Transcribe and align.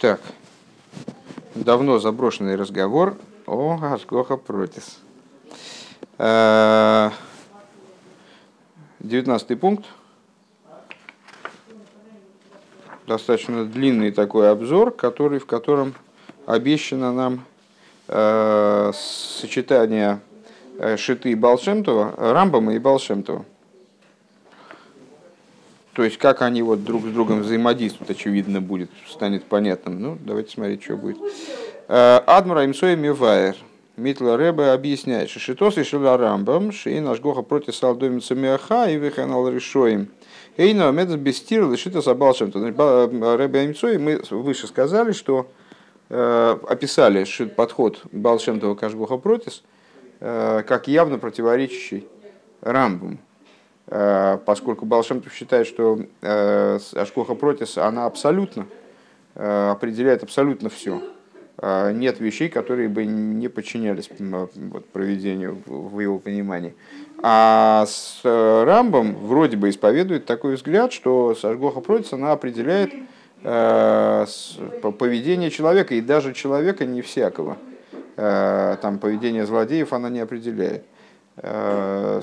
Так, 0.00 0.22
давно 1.54 1.98
заброшенный 1.98 2.56
разговор 2.56 3.18
о 3.46 3.78
Ашгоха 3.82 4.38
Протис. 4.38 4.98
Э, 6.16 7.10
девятнадцатый 8.98 9.58
пункт. 9.58 9.84
Достаточно 13.06 13.66
длинный 13.66 14.10
такой 14.10 14.50
обзор, 14.50 14.90
который, 14.90 15.38
в 15.38 15.44
котором 15.44 15.94
обещано 16.46 17.12
нам 17.12 17.44
э, 18.08 18.92
сочетание 18.94 20.20
э, 20.78 20.96
Шиты 20.96 21.32
и 21.32 21.34
Балшемтова, 21.34 22.14
Рамбама 22.16 22.72
и 22.72 22.78
Балшемтова. 22.78 23.44
То 25.92 26.04
есть, 26.04 26.18
как 26.18 26.42
они 26.42 26.62
вот 26.62 26.84
друг 26.84 27.04
с 27.04 27.10
другом 27.10 27.40
взаимодействуют, 27.40 28.10
очевидно, 28.10 28.60
будет, 28.60 28.90
станет 29.08 29.44
понятным. 29.44 30.00
Ну, 30.00 30.18
давайте 30.20 30.52
смотреть, 30.52 30.82
что 30.82 30.96
будет. 30.96 31.18
Э, 31.88 32.20
Адмура 32.26 32.64
имсоя 32.64 32.96
мивайер. 32.96 33.56
Митла 33.96 34.38
Рэбе 34.38 34.70
объясняет, 34.70 35.28
что 35.28 35.40
шитос 35.40 35.76
и 35.76 35.82
шила 35.82 36.16
рамбам, 36.16 36.72
шей 36.72 37.00
наш 37.00 37.20
гоха 37.20 37.42
против 37.42 37.74
салдомица 37.74 38.34
миаха 38.34 38.88
и 38.88 38.96
выханал 38.96 39.48
решоем. 39.48 40.08
Эйна 40.56 40.90
медас 40.90 41.16
бестир 41.16 41.68
лишита 41.68 42.00
забалшем. 42.00 42.50
Рэбе 42.52 43.60
Амцой 43.60 43.98
мы 43.98 44.22
выше 44.30 44.68
сказали, 44.68 45.12
что 45.12 45.48
э, 46.08 46.58
описали 46.68 47.26
подход 47.44 48.00
Балшемтова 48.10 48.74
к 48.74 48.82
Ашгоха 48.84 49.18
Протис 49.18 49.62
э, 50.20 50.62
как 50.66 50.88
явно 50.88 51.18
противоречащий 51.18 52.06
Рамбам. 52.62 53.18
Э, 53.90 54.38
поскольку 54.44 54.86
Балшемтов 54.86 55.34
считает, 55.34 55.66
что 55.66 55.98
э, 56.22 56.78
Ашкоха 56.94 57.34
Протис, 57.34 57.76
она 57.76 58.06
абсолютно 58.06 58.68
э, 59.34 59.70
определяет 59.70 60.22
абсолютно 60.22 60.70
все. 60.70 61.02
Нет 61.62 62.20
вещей, 62.20 62.48
которые 62.48 62.88
бы 62.88 63.04
не 63.04 63.48
подчинялись 63.48 64.08
вот, 64.18 64.86
проведению 64.92 65.58
в 65.66 66.00
его 66.00 66.18
понимании. 66.18 66.74
А 67.22 67.84
с 67.86 68.22
Рамбом 68.24 69.14
вроде 69.14 69.58
бы 69.58 69.68
исповедует 69.68 70.24
такой 70.24 70.54
взгляд, 70.54 70.90
что 70.90 71.36
Ашгоха 71.42 71.82
Протис, 71.82 72.14
она 72.14 72.32
определяет 72.32 72.94
поведение 73.42 75.50
человека, 75.50 75.94
и 75.94 76.00
даже 76.00 76.32
человека 76.32 76.86
не 76.86 77.02
всякого. 77.02 77.58
Там 78.16 78.98
поведение 78.98 79.44
злодеев 79.44 79.92
она 79.92 80.08
не 80.08 80.20
определяет. 80.20 80.86
Э, 81.42 82.20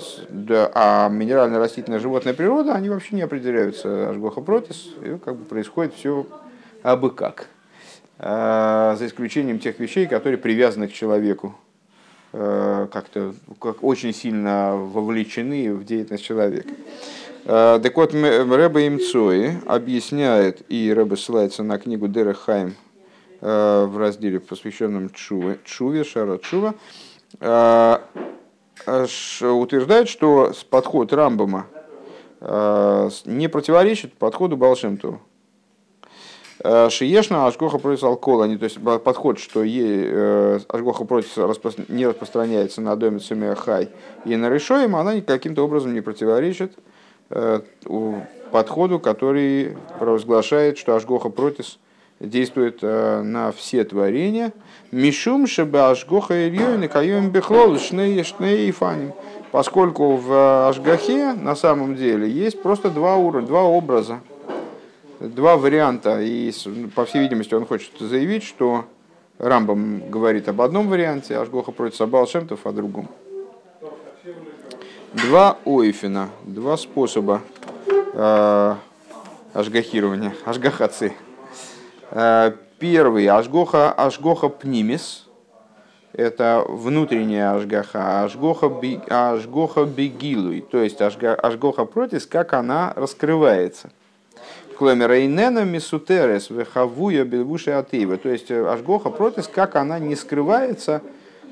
а 0.76 1.10
минерально-растительная 1.10 2.00
животная 2.00 2.34
природа, 2.34 2.74
они 2.74 2.90
вообще 2.90 3.16
не 3.16 3.24
определяются 3.24 4.12
ажгоха 4.12 4.42
протис, 4.42 4.90
и 5.04 5.18
как 5.18 5.36
бы 5.36 5.46
происходит 5.46 5.96
все 5.96 6.28
абы 6.84 7.10
как. 7.10 7.48
Э, 8.20 8.96
за 8.98 9.08
исключением 9.08 9.58
тех 9.58 9.80
вещей, 9.80 10.06
которые 10.06 10.38
привязаны 10.38 10.88
к 10.88 10.94
человеку, 10.94 11.56
э, 12.34 12.88
как-то 12.92 13.34
как 13.60 13.84
очень 13.84 14.14
сильно 14.14 14.76
вовлечены 14.76 15.74
в 15.74 15.84
деятельность 15.84 16.24
человека. 16.24 16.70
Так 17.46 17.96
вот, 17.96 18.14
Рэбе 18.14 18.90
Имцои 18.90 19.58
объясняет, 19.68 20.64
и 20.68 20.92
Рэбе 20.94 21.16
ссылается 21.16 21.64
на 21.64 21.78
книгу 21.78 22.10
Дера 22.10 22.34
Хайм 22.34 22.76
в 23.40 23.98
разделе, 23.98 24.42
посвященном 24.42 25.12
Чуве, 25.12 25.58
Чуве, 25.64 26.04
Шара 26.04 26.40
Чува, 26.40 26.74
утверждает, 29.42 30.08
что 30.10 30.54
подход 30.70 31.12
Рамбама 31.12 31.68
э, 32.40 33.10
не 33.26 33.48
противоречит 33.48 34.14
подходу 34.14 34.56
Балшемту. 34.56 35.20
Э, 36.64 36.90
Шиешна 36.90 37.48
Ашгоха 37.48 37.78
против 37.78 38.04
алкогола, 38.04 38.48
то 38.58 38.64
есть 38.64 38.82
подход, 38.82 39.40
что 39.40 39.64
э, 39.66 40.60
Ашгоха 40.70 41.04
против 41.04 41.38
не 41.90 42.08
распространяется 42.08 42.82
на 42.82 42.96
доме 42.96 43.20
Хай 43.56 43.90
и 44.26 44.36
на 44.36 44.50
Решоем, 44.50 44.96
она 44.96 45.20
каким-то 45.22 45.64
образом 45.64 45.94
не 45.94 46.02
противоречит 46.02 46.78
подходу, 48.52 49.00
который 49.00 49.78
провозглашает, 50.00 50.78
что 50.78 50.96
Ашгоха 50.96 51.28
против 51.28 51.78
действует 52.20 52.82
на 52.82 53.52
все 53.52 53.84
творения– 53.84 54.54
Мишум 54.92 55.48
шеба 55.48 55.90
ашгоха 55.90 56.48
ильёйны 56.48 56.88
каем 56.88 57.30
бехлол 57.30 57.78
шней 57.78 58.24
шней 58.24 58.72
фаним. 58.72 59.12
Поскольку 59.52 60.16
в 60.16 60.70
ашгахе 60.70 61.34
на 61.34 61.56
самом 61.56 61.96
деле 61.96 62.30
есть 62.30 62.62
просто 62.62 62.90
два 62.90 63.18
уровня, 63.18 63.48
два 63.48 63.64
образа, 63.64 64.22
два 65.20 65.58
варианта. 65.58 66.22
И, 66.22 66.54
по 66.96 67.04
всей 67.04 67.20
видимости, 67.20 67.54
он 67.54 67.66
хочет 67.66 67.92
заявить, 68.00 68.44
что 68.44 68.86
Рамбам 69.40 70.10
говорит 70.10 70.48
об 70.48 70.62
одном 70.62 70.88
варианте, 70.88 71.38
Ашгоха 71.38 71.72
против 71.72 71.98
Сабал 71.98 72.26
Шемтов 72.26 72.66
о 72.66 72.72
другом. 72.72 73.10
Два 75.14 75.58
ойфина, 75.66 76.30
два 76.46 76.78
способа 76.78 77.42
э, 78.14 78.76
ашгахирования, 79.54 80.34
ашгахацы. 80.46 81.14
Э, 82.12 82.52
Первый 82.80 83.26
ашгоха, 83.26 83.92
ашгоха 83.92 84.50
пнимис, 84.50 85.28
это 86.14 86.64
внутренняя 86.68 87.56
ашгаха, 87.56 88.24
ашгоха, 88.24 88.70
би, 88.70 89.00
ашгоха 89.10 89.86
бегилуй, 89.86 90.62
то 90.62 90.84
есть 90.84 91.02
ашга, 91.02 91.34
ашгоха 91.34 91.86
протис, 91.86 92.28
как 92.28 92.54
она 92.54 92.94
раскрывается. 92.96 93.90
Клемерейнена 94.78 95.66
мисутерес 95.66 96.52
вехавуя 96.52 97.26
белвуши 97.26 97.72
атеева, 97.72 98.18
то 98.18 98.30
есть 98.30 98.52
ашгоха 98.52 99.10
протис, 99.10 99.48
как 99.48 99.76
она 99.76 99.98
не 99.98 100.16
скрывается, 100.16 101.02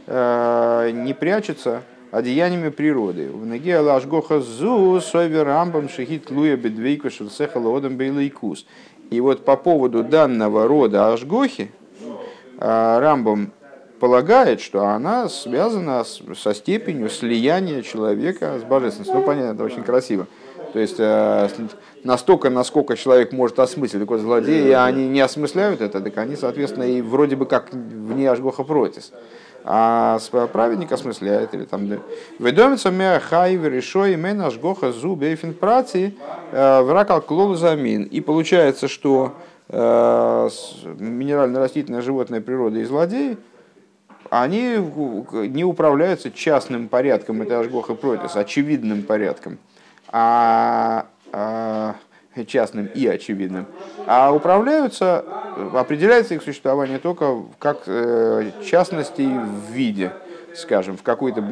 э, 0.06 0.92
не 0.94 1.16
прячется 1.16 1.82
одеяниями 2.12 2.70
природы. 2.70 3.30
В 3.32 3.48
ноге 3.48 3.80
ашгоха 3.80 4.42
зу 4.42 5.02
совер 5.02 5.46
рамбам 5.46 5.90
шахит 5.90 6.30
луя 6.30 6.56
бедвейку 6.56 7.10
шелсеха 7.10 7.58
лоодам 7.58 7.98
бейлайкус. 7.98 8.68
И 9.10 9.20
вот 9.22 9.46
по 9.46 9.56
поводу 9.56 10.04
данного 10.04 10.68
рода 10.68 11.14
Ашгохи 11.14 11.72
а, 12.58 13.00
Рамбом 13.00 13.52
полагает, 14.00 14.62
что 14.62 14.86
она 14.88 15.30
связана 15.30 16.04
со 16.04 16.54
степенью 16.54 17.10
слияния 17.10 17.82
человека 17.82 18.60
с 18.60 18.64
божественностью. 18.64 19.20
Ну, 19.20 19.24
понятно, 19.24 19.54
это 19.54 19.64
очень 19.64 19.84
красиво. 19.84 20.28
То 20.74 20.80
есть 20.80 20.96
э, 21.00 21.48
настолько, 22.04 22.50
насколько 22.50 22.98
человек 22.98 23.32
может 23.32 23.60
осмыслить, 23.60 24.02
такой 24.02 24.20
злодей, 24.20 24.68
и 24.68 24.72
они 24.72 25.08
не 25.08 25.22
осмысляют 25.22 25.80
это, 25.80 26.02
так 26.02 26.18
они, 26.18 26.36
соответственно, 26.36 26.84
и 26.84 27.02
вроде 27.02 27.38
бы 27.38 27.46
как 27.46 27.72
вне 27.72 28.30
Ашгоха 28.30 28.64
протис 28.64 29.14
а 29.68 30.20
праведник 30.54 30.92
осмысляет, 30.92 31.56
или 31.56 31.66
там 31.66 31.90
ведомится 32.38 32.92
мя 32.92 33.20
хайвер 33.20 33.72
решой 33.72 34.16
мен 34.16 34.40
ашгоха 34.42 34.92
зу 34.92 35.16
бейфин 35.16 35.56
праци 35.56 36.14
э, 36.52 36.82
вракал 36.84 37.20
клол 37.20 37.56
замин. 37.56 38.04
И 38.04 38.22
получается, 38.22 38.88
что 38.88 39.34
э, 39.70 40.50
минерально-растительная 41.00 42.02
животная 42.04 42.42
природа 42.42 42.78
и 42.78 42.84
злодеи, 42.84 43.38
они 44.30 44.78
не 44.78 45.64
управляются 45.64 46.30
частным 46.30 46.88
порядком, 46.88 47.42
это 47.42 47.60
ашгоха 47.60 47.96
протис, 47.96 48.36
очевидным 48.36 49.02
порядком, 49.02 49.58
а, 50.10 51.08
а 51.32 51.96
частным 52.44 52.88
и 52.88 53.08
очевидным, 53.08 53.68
а 54.06 54.34
управляются, 54.34 55.24
определяется 55.74 56.34
их 56.34 56.44
существование 56.44 57.00
только 57.00 57.44
как 57.60 57.84
э, 57.88 58.52
частностей 58.66 59.28
в 59.28 59.72
виде, 59.72 60.12
скажем, 60.56 60.98
в 60.98 61.04
какой-то 61.04 61.44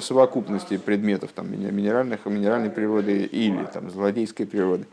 совокупности 0.00 0.76
предметов 0.76 1.30
там, 1.34 1.50
минеральных, 1.50 2.26
минеральной 2.26 2.70
природы 2.70 3.22
или 3.22 3.66
там, 3.72 3.90
злодейской 3.90 4.46
природы. 4.46 4.86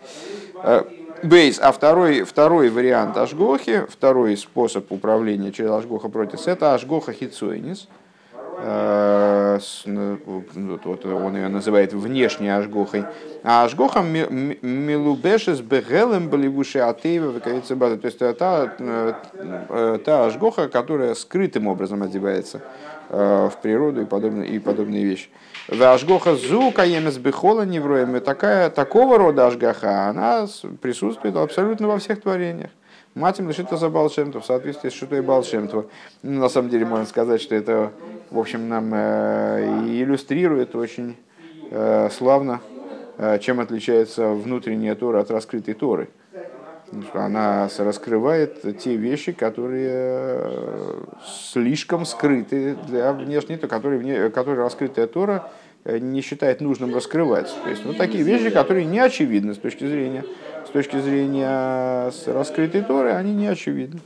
Э, 0.63 0.83
бейс. 1.23 1.59
А 1.59 1.71
второй, 1.71 2.23
второй 2.23 2.69
вариант 2.69 3.17
Ашгохи, 3.17 3.85
второй 3.89 4.37
способ 4.37 4.91
управления 4.91 5.51
через 5.51 5.71
Ашгоха 5.71 6.07
против, 6.07 6.47
это 6.47 6.73
Ашгоха 6.73 7.11
Хицуэнис– 7.11 7.89
Э, 8.65 9.32
вот 10.55 11.05
он 11.05 11.35
ее 11.35 11.47
называет 11.47 11.93
внешней 11.93 12.49
ажгохой, 12.49 13.05
а 13.43 13.63
ажгоха 13.63 14.01
милубешес 14.01 15.61
бегелем 15.61 16.29
болевуши 16.29 16.79
атеева 16.79 17.39
то 17.39 17.49
есть 17.49 18.19
та, 18.37 18.75
э, 18.79 19.99
та 20.05 20.25
ажгоха, 20.25 20.69
которая 20.69 21.13
скрытым 21.15 21.67
образом 21.67 22.03
одевается 22.03 22.61
э, 23.09 23.49
в 23.51 23.61
природу 23.61 24.01
и 24.01 24.05
подобные, 24.05 24.49
и 24.49 24.59
подобные 24.59 25.03
вещи. 25.03 25.29
В 25.67 25.81
ажгоха 25.81 26.35
зу 26.35 26.71
каемес 26.71 27.17
бехола 27.17 27.63
невроем, 27.63 28.19
такая, 28.21 28.69
такого 28.69 29.17
рода 29.17 29.47
ажгаха, 29.47 30.09
она 30.09 30.47
присутствует 30.81 31.35
абсолютно 31.35 31.87
во 31.87 31.97
всех 31.99 32.21
творениях. 32.21 32.71
Матим 33.15 33.47
лишита 33.47 33.77
за 33.77 33.89
Балшемту 33.89 34.39
в 34.39 34.45
соответствии 34.45 34.89
с 34.89 34.93
Шутой 34.93 35.21
Балшемту. 35.21 35.87
Ну, 36.23 36.39
на 36.41 36.49
самом 36.49 36.69
деле 36.69 36.85
можно 36.85 37.05
сказать, 37.05 37.41
что 37.41 37.53
это, 37.53 37.91
в 38.31 38.39
общем, 38.39 38.67
нам 38.67 38.91
э, 38.91 39.83
иллюстрирует 39.85 40.75
очень 40.75 41.15
э, 41.69 42.09
славно, 42.09 42.59
э, 43.19 43.37
чем 43.37 43.59
отличается 43.59 44.29
внутренняя 44.29 44.95
Тора 44.95 45.19
от 45.19 45.29
раскрытой 45.29 45.75
Торы. 45.75 46.09
Она 47.13 47.69
раскрывает 47.77 48.79
те 48.79 48.95
вещи, 48.95 49.31
которые 49.31 50.49
слишком 51.51 52.05
скрыты 52.05 52.75
для 52.87 53.13
внешней, 53.13 53.57
которые, 53.57 54.29
которые 54.31 54.63
раскрытая 54.63 55.07
Тора 55.07 55.49
не 55.85 56.21
считает 56.21 56.61
нужным 56.61 56.93
раскрывать. 56.93 57.53
То 57.63 57.69
есть 57.69 57.83
вот 57.83 57.97
такие 57.97 58.23
вещи, 58.23 58.51
которые 58.51 58.85
не 58.85 58.99
очевидны 58.99 59.55
с 59.55 59.57
точки 59.57 59.85
зрения, 59.85 60.23
точки 60.73 60.99
зрения 60.99 62.11
раскрытой 62.27 62.81
Торы, 62.81 63.11
они 63.11 63.33
не 63.33 63.47
очевидны. 63.47 64.01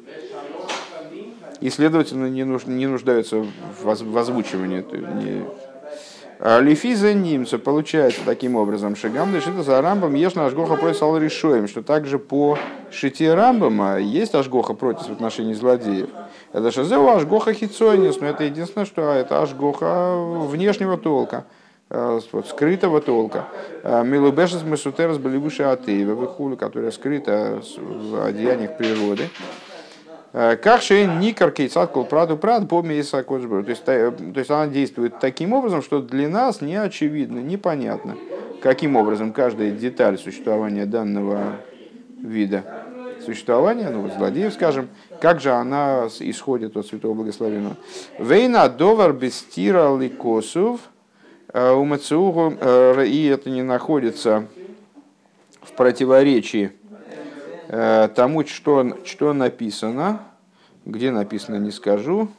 И, 1.59 1.69
следовательно, 1.71 2.27
не, 2.27 2.43
нуж, 2.43 2.65
не 2.65 2.85
нуждаются 2.85 3.43
в 3.81 4.17
озвучивании. 4.17 4.85
А 6.39 6.59
Лифиза 6.59 7.13
немца 7.15 7.57
получается 7.57 8.21
таким 8.23 8.57
образом. 8.57 8.95
Шигам 8.95 9.33
это 9.35 9.63
за 9.63 9.81
рамбом 9.81 10.13
ешь 10.13 10.37
ажгоха 10.37 10.75
против 10.75 11.01
ал 11.01 11.17
решоем, 11.17 11.67
что 11.67 11.81
также 11.81 12.19
по 12.19 12.59
шите 12.91 13.33
рамбома 13.33 13.97
есть 13.97 14.35
ажгоха 14.35 14.75
против 14.75 15.07
в 15.07 15.11
отношении 15.11 15.53
злодеев. 15.53 16.09
Это 16.53 16.71
шазеу 16.71 17.07
ажгоха 17.09 17.53
хитсойнис, 17.53 18.19
но 18.19 18.27
это 18.27 18.43
единственное, 18.43 18.85
что 18.85 19.01
это 19.13 19.41
ажгоха 19.41 20.15
внешнего 20.15 20.97
толка 20.97 21.45
вот, 21.89 22.47
скрытого 22.47 23.01
толка. 23.01 23.45
Э, 23.83 24.03
Милубешес 24.03 24.63
Месутерас 24.63 25.17
были 25.17 25.37
выше 25.37 25.63
Атеева, 25.63 26.15
выхули, 26.15 26.55
которая 26.55 26.91
скрыта 26.91 27.61
в 27.77 28.25
одеяниях 28.25 28.77
природы. 28.77 29.29
Э, 30.33 30.57
как 30.57 30.81
же 30.81 31.05
никар 31.05 31.51
кейцат 31.51 31.91
кол 31.91 32.05
праду 32.05 32.37
прад 32.37 32.67
по 32.67 32.81
мейса 32.81 33.23
То 33.23 33.63
есть, 33.67 33.85
то 33.85 34.13
есть 34.35 34.51
она 34.51 34.67
действует 34.67 35.19
таким 35.19 35.53
образом, 35.53 35.81
что 35.81 36.01
для 36.01 36.27
нас 36.27 36.61
не 36.61 36.75
очевидно, 36.75 37.39
непонятно, 37.39 38.17
каким 38.61 38.97
образом 38.97 39.31
каждая 39.31 39.71
деталь 39.71 40.17
существования 40.17 40.85
данного 40.85 41.57
вида 42.21 42.63
существования, 43.25 43.89
ну, 43.89 44.09
злодеев, 44.09 44.53
скажем, 44.53 44.89
как 45.19 45.41
же 45.41 45.51
она 45.51 46.07
исходит 46.19 46.77
от 46.77 46.85
Святого 46.85 47.13
Благословенного. 47.13 47.75
Вейна 48.19 48.69
довар 48.69 49.11
бестира 49.11 49.97
ликосов 49.97 50.79
э, 51.53 51.71
умацугу, 51.71 52.53
э, 52.59 53.05
и 53.05 53.25
это 53.27 53.49
не 53.49 53.63
находится 53.63 54.45
в 55.61 55.73
противоречии 55.73 56.71
Э, 57.69 58.07
тому, 58.15 58.45
что, 58.45 58.97
что 59.03 59.33
написано, 59.33 60.21
где 60.85 61.11
написано, 61.11 61.57
не 61.57 61.71
скажу. 61.71 62.29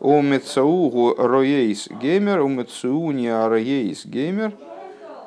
У 0.00 0.20
Мецаугу 0.22 1.14
Роейс 1.16 1.88
Геймер, 1.88 2.40
у 2.40 2.48
Мецауния 2.48 3.46
Роейс 3.46 4.04
Геймер. 4.04 4.52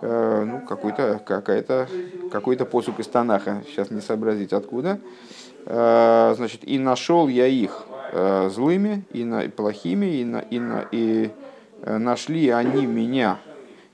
Э, 0.02 0.44
ну, 0.46 0.60
какой-то, 0.68 1.22
какая-то, 1.26 1.88
какой-то 2.32 2.66
посук 2.66 3.00
из 3.00 3.08
Танаха, 3.08 3.64
сейчас 3.68 3.92
не 3.92 4.02
сообразить 4.02 4.52
откуда. 4.52 5.00
Значит, 5.66 6.68
и 6.68 6.78
нашел 6.78 7.30
я 7.30 7.48
их 7.48 7.86
злыми, 8.50 9.06
и 9.14 9.24
на, 9.24 9.48
плохими, 9.48 10.08
и, 10.08 10.26
на, 10.26 10.40
и, 10.40 10.60
на, 10.60 10.86
и 10.92 11.30
нашли 11.86 12.50
они 12.50 12.86
меня 12.86 13.38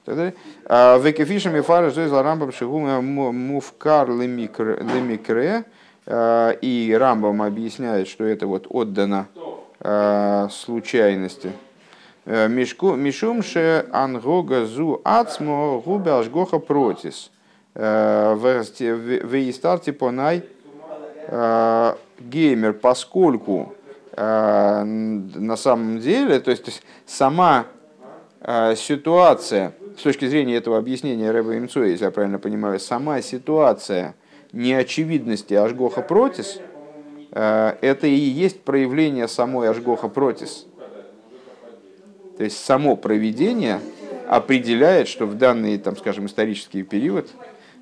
Векефишем 0.06 1.56
и 1.56 1.62
фара 1.62 1.92
зоиз 1.92 2.12
рамбам 2.12 2.52
шигума 2.52 3.02
мувкар 3.02 4.10
лемикре. 4.10 5.66
И 6.08 6.98
Рамбам 7.00 7.44
объясняет, 7.44 8.08
что 8.08 8.24
это 8.24 8.48
вот 8.48 8.66
отдано 8.70 9.28
случайности. 10.50 11.52
Мишумше 12.26 13.86
ангога 13.92 14.66
зу 14.66 15.00
ацмо 15.04 15.80
губе 15.86 16.14
ашгоха 16.14 16.58
протис. 16.58 17.30
Веистарти 17.76 19.92
понай 19.92 20.44
геймер, 22.20 22.74
поскольку 22.74 23.76
на 24.18 25.56
самом 25.56 26.00
деле, 26.00 26.40
то 26.40 26.50
есть 26.50 26.82
сама 27.06 27.68
ситуация 28.42 29.74
с 30.00 30.02
точки 30.02 30.26
зрения 30.28 30.56
этого 30.56 30.78
объяснения 30.78 31.30
Рэба 31.30 31.58
Имцу, 31.58 31.84
если 31.84 32.06
я 32.06 32.12
правильно 32.12 32.40
понимаю, 32.40 32.80
сама 32.80 33.22
ситуация 33.22 34.16
неочевидности 34.54 35.54
Ашгоха 35.54 36.02
Протис, 36.02 36.62
э, 37.32 37.76
это 37.82 38.08
и 38.08 38.16
есть 38.16 38.62
проявление 38.62 39.28
самой 39.28 39.70
Ашгоха 39.70 40.08
Протис. 40.08 40.66
То 42.38 42.46
есть 42.46 42.64
само 42.64 42.96
проведение 42.96 43.82
определяет, 44.30 45.10
что 45.10 45.26
в 45.26 45.36
данный, 45.36 45.78
там, 45.78 45.98
скажем, 45.98 46.26
исторический 46.28 46.84
период 46.84 47.30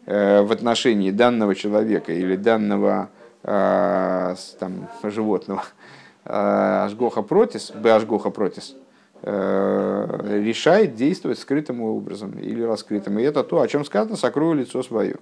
э, 0.07 0.41
в 0.41 0.51
отношении 0.51 1.11
данного 1.11 1.53
человека 1.53 2.11
или 2.13 2.35
данного 2.35 3.09
э, 3.43 4.35
там, 4.59 4.89
животного 5.03 5.63
Ашгоха 6.23 7.21
Протис, 7.21 7.71
Б 7.71 7.91
Ашгоха 7.91 8.31
Протис– 8.31 8.75
решает 9.23 10.95
действовать 10.95 11.39
скрытым 11.39 11.81
образом 11.81 12.31
или 12.39 12.61
раскрытым. 12.61 13.17
И 13.19 13.23
это 13.23 13.43
то, 13.43 13.61
о 13.61 13.67
чем 13.67 13.83
сказано, 13.83 14.15
сокрою 14.15 14.53
лицо 14.53 14.83
свое. 14.83 15.15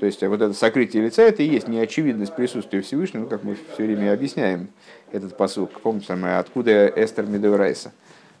То 0.00 0.06
есть 0.06 0.22
вот 0.22 0.40
это 0.40 0.54
сокрытие 0.54 1.02
лица, 1.02 1.22
это 1.22 1.42
и 1.42 1.46
есть 1.46 1.68
неочевидность 1.68 2.34
присутствия 2.34 2.80
Всевышнего, 2.80 3.26
как 3.26 3.44
мы 3.44 3.54
все 3.74 3.84
время 3.84 4.14
объясняем 4.14 4.68
этот 5.12 5.36
посыл. 5.36 5.68
Помните, 5.82 6.14
откуда 6.14 6.86
Эстер 6.86 7.26
Медеврайса? 7.26 7.92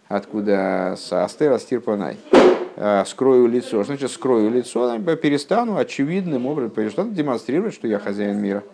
Откуда 0.08 0.92
Астер 0.92 1.52
Астирпанай? 1.52 2.16
Э, 2.76 3.04
скрою 3.06 3.46
лицо. 3.46 3.84
Значит, 3.84 4.10
скрою 4.10 4.50
лицо, 4.50 4.98
перестану 5.16 5.76
очевидным 5.76 6.46
образом, 6.46 6.90
что 6.90 7.04
демонстрировать, 7.04 7.74
что 7.74 7.86
я 7.86 7.98
хозяин 7.98 8.40
мира. 8.40 8.64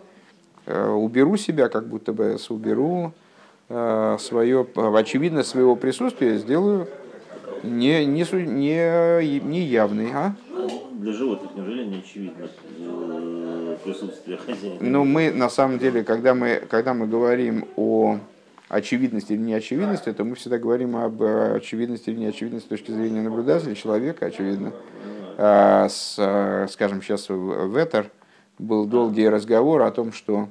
Э, 0.65 0.89
уберу 0.89 1.35
себя, 1.35 1.67
как 1.67 1.87
будто 1.87 2.13
бы 2.13 2.37
уберу, 2.47 3.11
Э, 3.11 3.26
свое, 3.67 4.65
очевидность 4.75 5.49
своего 5.49 5.75
присутствия 5.75 6.37
сделаю 6.37 6.87
не, 7.63 8.05
не, 8.05 8.23
не, 8.45 9.39
не 9.39 9.61
явный. 9.61 10.11
А? 10.13 10.35
Для 10.93 11.13
животных 11.13 11.51
неужели 11.55 11.85
не 11.85 11.99
очевидно 11.99 12.47
э, 12.79 13.77
присутствие 13.83 14.37
хозяина? 14.37 14.77
Ну, 14.79 15.03
мы 15.05 15.31
на 15.31 15.49
самом 15.49 15.79
деле, 15.79 16.03
когда 16.03 16.33
мы, 16.33 16.63
когда 16.69 16.93
мы 16.93 17.07
говорим 17.07 17.67
о 17.75 18.19
очевидности 18.69 19.33
или 19.33 19.41
неочевидности, 19.41 20.11
то 20.11 20.23
мы 20.23 20.35
всегда 20.35 20.57
говорим 20.57 20.95
об 20.95 21.21
очевидности 21.21 22.09
или 22.09 22.19
неочевидности 22.19 22.67
с 22.67 22.69
точки 22.69 22.91
зрения 22.91 23.21
наблюдателя, 23.21 23.75
человека, 23.75 24.27
очевидно. 24.27 24.73
А, 25.37 25.87
с, 25.89 26.67
скажем, 26.71 27.01
сейчас 27.01 27.29
в 27.29 27.77
Этер 27.77 28.09
был 28.57 28.85
долгий 28.85 29.29
разговор 29.29 29.83
о 29.83 29.91
том, 29.91 30.11
что 30.11 30.49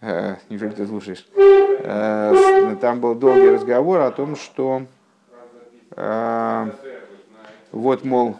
Э, 0.00 0.36
неужели 0.48 0.70
ты 0.70 0.86
слушаешь? 0.86 1.26
Э, 1.78 2.76
там 2.80 3.00
был 3.00 3.14
долгий 3.14 3.50
разговор 3.50 4.00
о 4.00 4.10
том, 4.10 4.36
что 4.36 4.82
э, 5.96 6.70
вот, 7.72 8.04
мол, 8.04 8.36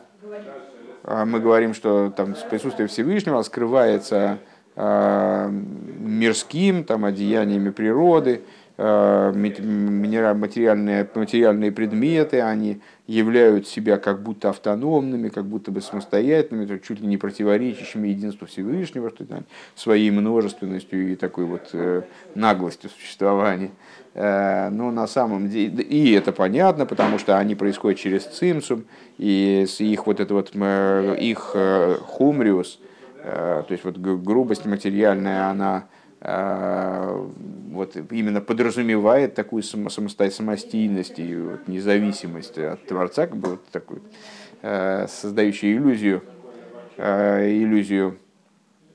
мы 1.05 1.41
говорим, 1.41 1.75
что 1.75 2.11
там 2.11 2.35
присутствие 2.51 2.89
Всевышнего 2.89 3.41
скрывается 3.43 4.39
мирским 4.77 6.85
там, 6.85 7.05
одеяниями 7.05 7.71
природы, 7.71 8.43
Э, 8.43 8.58
материальные, 8.79 11.09
материальные 11.13 11.73
предметы, 11.73 12.41
они 12.41 12.81
являют 13.09 13.67
себя 13.67 13.97
как 13.97 14.23
будто 14.23 14.51
автономными, 14.51 15.31
как 15.31 15.47
будто 15.47 15.73
бы 15.73 15.81
самостоятельными, 15.81 16.79
чуть 16.79 17.01
ли 17.01 17.09
не 17.09 17.17
противоречащими 17.17 18.09
единству 18.09 18.47
Всевышнего, 18.47 19.11
что 19.11 19.25
там, 19.25 19.47
своей 19.75 20.13
множественностью 20.13 21.11
и 21.11 21.17
такой 21.17 21.47
вот 21.47 21.71
э, 21.73 22.03
наглостью 22.37 22.91
существования. 22.91 23.73
Э, 24.15 24.69
но 24.69 24.93
на 24.93 25.09
самом 25.09 25.49
деле, 25.49 25.83
и 25.83 26.13
это 26.13 26.31
понятно, 26.31 26.87
потому 26.87 27.19
что 27.19 27.37
они 27.37 27.57
происходят 27.57 27.99
через 27.99 28.27
цимсум, 28.27 28.85
и 29.17 29.67
их 29.79 30.07
вот 30.07 30.21
это 30.21 30.35
вот, 30.35 30.55
их 30.55 31.57
хумриус, 32.03 32.79
то 33.25 33.67
есть 33.69 33.85
вот 33.85 33.99
грубость 33.99 34.67
материальная, 34.67 35.49
она 35.49 35.89
вот 36.21 37.97
именно 38.11 38.41
подразумевает 38.41 39.35
такую 39.35 39.63
самостоятельность 39.63 41.19
и 41.19 41.37
вот 41.37 41.69
независимость 41.69 42.59
от 42.59 42.85
Творца, 42.87 43.27
как 43.29 43.37
бы 43.37 43.51
вот 43.51 43.65
такую, 43.67 44.03
а, 44.63 45.07
создающую 45.09 45.77
иллюзию, 45.77 46.25
а, 46.97 47.47
иллюзию 47.49 48.19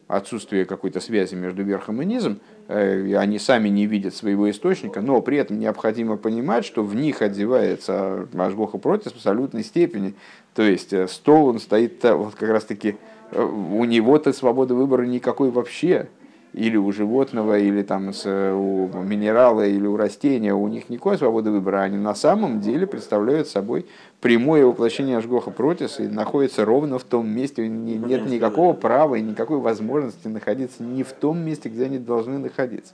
отсутствия 0.07 0.65
какой-то 0.65 0.99
связи 0.99 1.33
между 1.33 1.63
верхом 1.63 2.01
и 2.01 2.05
низом, 2.05 2.39
и 2.69 3.15
они 3.17 3.39
сами 3.39 3.69
не 3.69 3.87
видят 3.87 4.13
своего 4.13 4.49
источника, 4.51 5.01
но 5.01 5.21
при 5.21 5.37
этом 5.37 5.59
необходимо 5.59 6.17
понимать, 6.17 6.65
что 6.65 6.83
в 6.83 6.93
них 6.93 7.21
одевается 7.21 8.27
Машгоха 8.33 8.77
против 8.77 9.13
в 9.13 9.15
абсолютной 9.15 9.63
степени. 9.63 10.13
То 10.53 10.61
есть 10.61 10.93
э, 10.93 11.07
стол, 11.07 11.47
он 11.47 11.59
стоит 11.59 12.03
вот 12.03 12.35
как 12.35 12.49
раз 12.49 12.65
таки, 12.65 12.97
э, 13.31 13.41
у 13.41 13.83
него-то 13.85 14.33
свободы 14.33 14.75
выбора 14.75 15.03
никакой 15.03 15.49
вообще 15.49 16.09
или 16.53 16.77
у 16.77 16.91
животного, 16.91 17.57
или 17.57 17.81
там 17.81 18.13
с, 18.13 18.25
у 18.27 18.87
минерала, 19.03 19.65
или 19.65 19.87
у 19.87 19.97
растения, 19.97 20.53
у 20.53 20.67
них 20.67 20.89
никакой 20.89 21.17
свободы 21.17 21.49
выбора, 21.49 21.81
они 21.81 21.97
на 21.97 22.13
самом 22.13 22.61
деле 22.61 22.85
представляют 22.85 23.47
собой 23.47 23.87
прямое 24.21 24.65
воплощение 24.65 25.17
Ашгоха 25.17 25.49
Протис 25.49 25.99
и 25.99 26.07
находятся 26.07 26.63
ровно 26.63 26.99
в 26.99 27.03
том 27.03 27.27
месте, 27.27 27.67
нет 27.67 28.27
никакого 28.27 28.73
права 28.73 29.15
и 29.15 29.21
никакой 29.21 29.57
возможности 29.57 30.27
находиться 30.27 30.83
не 30.83 31.03
в 31.03 31.11
том 31.11 31.39
месте, 31.39 31.69
где 31.69 31.85
они 31.85 31.97
должны 31.97 32.37
находиться. 32.37 32.93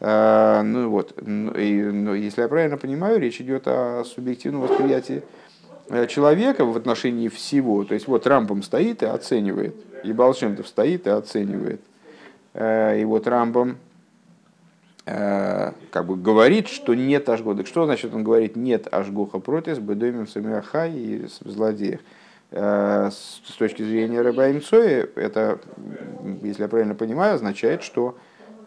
А, 0.00 0.62
ну 0.62 0.90
вот, 0.90 1.14
и, 1.22 1.22
ну, 1.22 2.14
если 2.14 2.42
я 2.42 2.48
правильно 2.48 2.76
понимаю, 2.76 3.20
речь 3.20 3.40
идет 3.40 3.68
о 3.68 4.02
субъективном 4.04 4.62
восприятии 4.62 5.22
э, 5.88 6.08
человека 6.08 6.64
в 6.64 6.76
отношении 6.76 7.28
всего. 7.28 7.84
То 7.84 7.94
есть 7.94 8.08
вот 8.08 8.26
Рампом 8.26 8.64
стоит 8.64 9.04
и 9.04 9.06
оценивает, 9.06 9.76
и 10.02 10.12
Балшемтов 10.12 10.66
стоит 10.66 11.06
и 11.06 11.10
оценивает– 11.10 11.80
и 12.54 13.04
вот 13.04 13.26
Рамбам 13.26 13.78
э, 15.06 15.72
как 15.90 16.06
бы 16.06 16.16
говорит, 16.16 16.68
что 16.68 16.94
нет 16.94 17.28
ажгоха. 17.28 17.66
Что 17.66 17.84
значит 17.84 18.14
он 18.14 18.22
говорит 18.22 18.54
нет 18.54 18.86
ажгоха 18.92 19.40
против 19.40 19.80
бедоймим 19.80 20.28
самиаха 20.28 20.86
и 20.86 21.26
злодеев? 21.40 22.00
Э, 22.52 23.10
с 23.10 23.52
точки 23.58 23.82
зрения 23.82 24.20
Рыба 24.20 24.60
Цои, 24.60 25.08
это, 25.16 25.58
если 26.42 26.62
я 26.62 26.68
правильно 26.68 26.94
понимаю, 26.94 27.34
означает, 27.34 27.82
что 27.82 28.16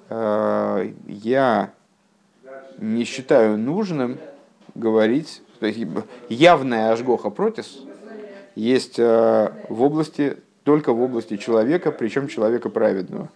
я 0.10 1.72
не 2.77 3.03
считаю 3.03 3.58
нужным 3.58 4.20
говорить, 4.74 5.41
то 5.60 5.65
есть 5.65 5.86
явная 6.29 6.94
ажгоха 6.94 7.29
против 7.29 7.65
есть 8.56 8.98
в 8.98 9.51
области, 9.70 10.38
только 10.63 10.94
в 10.94 11.01
области 11.01 11.36
человека, 11.36 11.91
причем 11.91 12.29
человека 12.29 12.70
праведного. 12.70 13.29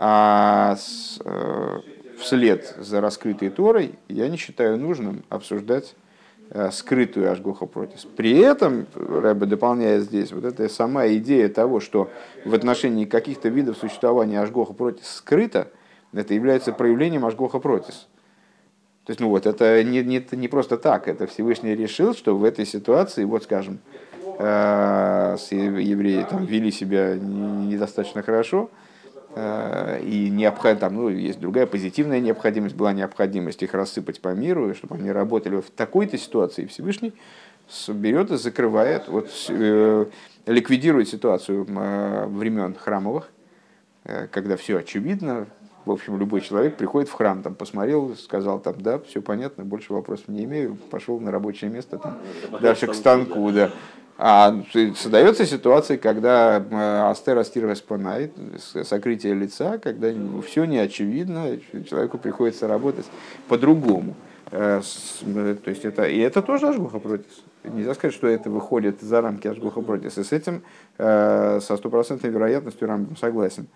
А 0.00 0.76
с, 0.76 1.18
э, 1.24 1.80
вслед 2.20 2.76
за 2.78 3.00
раскрытой 3.00 3.50
Торой 3.50 3.98
я 4.08 4.28
не 4.28 4.36
считаю 4.36 4.78
нужным 4.78 5.24
обсуждать 5.28 5.96
э, 6.50 6.70
скрытую 6.70 7.32
Ашгоха 7.32 7.66
Протис. 7.66 8.06
При 8.16 8.38
этом, 8.38 8.86
Рэбе 8.94 9.46
дополняет 9.46 10.04
здесь, 10.04 10.30
вот 10.30 10.44
эта 10.44 10.68
сама 10.68 11.08
идея 11.08 11.48
того, 11.48 11.80
что 11.80 12.10
в 12.44 12.54
отношении 12.54 13.06
каких-то 13.06 13.48
видов 13.48 13.76
существования 13.76 14.40
Ашгоха 14.40 14.72
Протис 14.72 15.16
скрыто, 15.16 15.66
это 16.12 16.32
является 16.32 16.72
проявлением 16.72 17.26
Ашгоха 17.26 17.58
Протис. 17.58 18.06
То 19.04 19.10
есть, 19.10 19.20
ну 19.20 19.30
вот, 19.30 19.46
это 19.46 19.82
не, 19.82 20.04
не, 20.04 20.24
не 20.32 20.46
просто 20.46 20.76
так, 20.76 21.08
это 21.08 21.26
Всевышний 21.26 21.74
решил, 21.74 22.14
что 22.14 22.36
в 22.36 22.44
этой 22.44 22.66
ситуации, 22.66 23.24
вот 23.24 23.42
скажем, 23.42 23.80
э, 24.38 25.36
евреи 25.50 26.24
там 26.30 26.44
вели 26.44 26.70
себя 26.70 27.16
недостаточно 27.16 28.22
хорошо, 28.22 28.70
и 30.02 30.30
необход... 30.30 30.78
там, 30.78 30.94
ну, 30.94 31.08
есть 31.08 31.40
другая 31.40 31.66
позитивная 31.66 32.20
необходимость, 32.20 32.74
была 32.74 32.92
необходимость 32.92 33.62
их 33.62 33.74
рассыпать 33.74 34.20
по 34.20 34.28
миру, 34.34 34.74
чтобы 34.74 34.96
они 34.96 35.12
работали 35.12 35.60
в 35.60 35.70
такой-то 35.70 36.18
ситуации, 36.18 36.66
Всевышний 36.66 37.14
берет 37.88 38.30
и 38.30 38.36
закрывает, 38.36 39.08
вот, 39.08 39.28
э, 39.48 40.06
ликвидирует 40.46 41.08
ситуацию 41.08 41.66
э, 41.68 42.26
времен 42.26 42.74
храмовых, 42.74 43.30
э, 44.04 44.26
когда 44.28 44.56
все 44.56 44.78
очевидно, 44.78 45.46
в 45.84 45.90
общем, 45.90 46.18
любой 46.18 46.40
человек 46.40 46.76
приходит 46.76 47.08
в 47.08 47.12
храм, 47.12 47.42
там, 47.42 47.54
посмотрел, 47.54 48.14
сказал, 48.16 48.58
там, 48.58 48.80
да, 48.80 48.98
все 49.00 49.20
понятно, 49.20 49.64
больше 49.64 49.92
вопросов 49.92 50.28
не 50.28 50.44
имею, 50.44 50.76
пошел 50.90 51.20
на 51.20 51.30
рабочее 51.30 51.70
место, 51.70 51.98
там, 51.98 52.18
дальше 52.60 52.86
к 52.86 52.94
станку, 52.94 53.50
да. 53.52 53.70
А 54.20 54.52
создается 54.96 55.46
ситуация, 55.46 55.96
когда 55.96 56.58
э, 56.58 56.74
астер 57.08 57.38
астир 57.38 57.68
распанает, 57.68 58.32
сокрытие 58.82 59.32
лица, 59.34 59.78
когда 59.78 60.08
все 60.44 60.64
не 60.64 60.78
очевидно, 60.78 61.60
человеку 61.88 62.18
приходится 62.18 62.66
работать 62.66 63.06
по-другому. 63.46 64.16
Э, 64.50 64.82
э, 65.22 65.56
то 65.62 65.70
есть 65.70 65.84
это, 65.84 66.02
и 66.08 66.18
это 66.18 66.42
тоже 66.42 66.66
ажгуха 66.66 66.98
протис. 66.98 67.44
Нельзя 67.62 67.94
сказать, 67.94 68.12
что 68.12 68.26
это 68.26 68.50
выходит 68.50 69.00
за 69.02 69.20
рамки 69.20 69.46
ажгуха 69.46 69.82
протис. 69.82 70.18
И 70.18 70.24
с 70.24 70.32
этим 70.32 70.62
со 70.96 71.60
стопроцентной 71.60 72.30
вероятностью 72.30 72.88
Рамбам 72.88 73.16
согласен. 73.16 73.68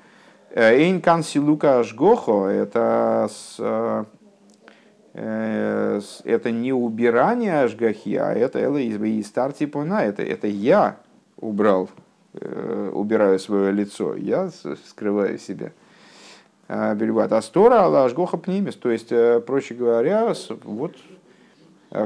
Эйн 0.55 1.01
кан 1.01 1.23
силука 1.23 1.79
ажгохо, 1.79 2.49
это 2.49 3.29
с, 3.31 4.07
это 5.15 6.51
не 6.51 6.73
убирание 6.73 7.61
ажгахи, 7.61 8.15
а 8.15 8.33
это 8.33 8.59
и 8.79 9.23
старти 9.23 9.67
пона, 9.67 10.05
это, 10.05 10.23
это 10.23 10.47
я 10.47 10.97
убрал, 11.37 11.91
э, 12.35 12.91
убираю 12.95 13.39
свое 13.39 13.73
лицо, 13.73 14.17
я 14.17 14.51
скрываю 14.87 15.39
себя. 15.39 15.73
А, 16.69 16.95
Бельбат 16.95 17.33
Астора, 17.33 17.85
а 17.85 18.05
ажгоха 18.05 18.39
пнимис, 18.39 18.75
то 18.77 18.91
есть, 18.91 19.13
э, 19.13 19.41
проще 19.41 19.75
говоря, 19.75 20.33
вот 20.65 20.97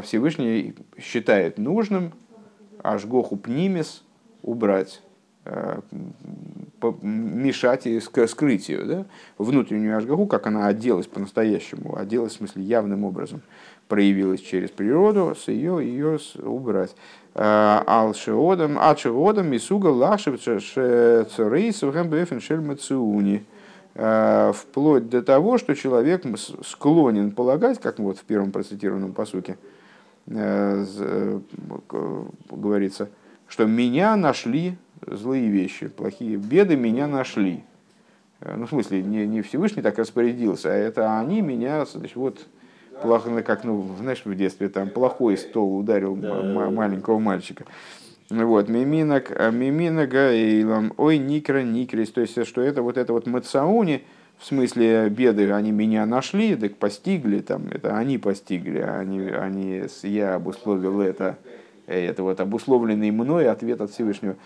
Всевышний 0.02 0.74
считает 0.98 1.58
нужным 1.58 2.12
ажгоху 2.82 3.36
пнимис 3.36 4.02
убрать 4.42 5.00
мешать 7.02 7.86
и 7.86 8.00
скрыть 8.00 8.68
ее, 8.68 8.84
да? 8.84 9.06
внутреннюю 9.38 9.96
ажгаху, 9.96 10.26
как 10.26 10.46
она 10.46 10.66
оделась 10.66 11.06
по-настоящему, 11.06 11.96
оделась 11.96 12.34
в 12.34 12.36
смысле 12.36 12.62
явным 12.62 13.04
образом, 13.04 13.42
проявилась 13.88 14.40
через 14.40 14.70
природу, 14.70 15.34
с 15.34 15.48
ее, 15.48 15.78
ее 15.82 16.18
убрать. 16.42 16.94
А, 17.34 17.82
Алшеодом, 17.86 18.78
Ачеодом, 18.78 19.48
Мисуга, 19.48 19.88
Лашев, 19.88 20.40
Церейс, 20.40 21.82
Гэмбэфен, 21.82 22.40
Шельмацуни. 22.40 23.44
А, 23.94 24.52
вплоть 24.52 25.08
до 25.08 25.22
того, 25.22 25.58
что 25.58 25.74
человек 25.74 26.24
склонен 26.64 27.30
полагать, 27.30 27.80
как 27.80 27.98
вот 27.98 28.18
в 28.18 28.24
первом 28.24 28.52
процитированном 28.52 29.12
посуке 29.12 29.56
э, 30.26 30.84
э, 30.98 31.40
говорится, 32.50 33.08
что 33.48 33.66
меня 33.66 34.16
нашли 34.16 34.76
злые 35.06 35.48
вещи, 35.48 35.88
плохие 35.88 36.36
беды 36.36 36.76
меня 36.76 37.06
нашли. 37.06 37.64
Э, 38.40 38.56
ну, 38.56 38.66
в 38.66 38.70
смысле, 38.70 39.02
не, 39.02 39.26
не 39.26 39.42
Всевышний 39.42 39.82
так 39.82 39.98
распорядился, 39.98 40.70
а 40.70 40.74
это 40.74 41.18
они 41.18 41.40
меня, 41.40 41.84
значит, 41.84 42.16
вот, 42.16 42.46
плохо, 43.02 43.42
как, 43.42 43.64
ну, 43.64 43.88
знаешь, 44.00 44.22
в 44.24 44.34
детстве 44.34 44.68
там 44.68 44.90
плохой 44.90 45.36
стол 45.36 45.78
ударил 45.78 46.16
да. 46.16 46.42
маленького 46.70 47.18
мальчика. 47.18 47.64
Вот, 48.28 48.68
миминок, 48.68 49.30
а 49.30 49.50
миминок, 49.50 50.10
гаилам, 50.10 50.92
ой, 50.96 51.18
никра, 51.18 51.62
никрис, 51.62 52.10
то 52.10 52.20
есть, 52.20 52.44
что 52.46 52.60
это 52.60 52.82
вот 52.82 52.96
это 52.96 53.12
вот 53.12 53.26
мацауни, 53.26 54.02
в 54.38 54.44
смысле 54.44 55.08
беды, 55.08 55.50
они 55.52 55.70
меня 55.70 56.04
нашли, 56.06 56.56
так 56.56 56.76
постигли, 56.76 57.40
там, 57.40 57.68
это 57.70 57.96
они 57.96 58.18
постигли, 58.18 58.80
они, 58.80 59.20
они, 59.30 59.84
я 60.02 60.34
обусловил 60.34 61.00
это, 61.00 61.38
это 61.86 62.22
вот 62.22 62.40
обусловленный 62.40 63.12
мной 63.12 63.48
ответ 63.48 63.80
от 63.80 63.92
Всевышнего, 63.92 64.32
э, 64.32 64.36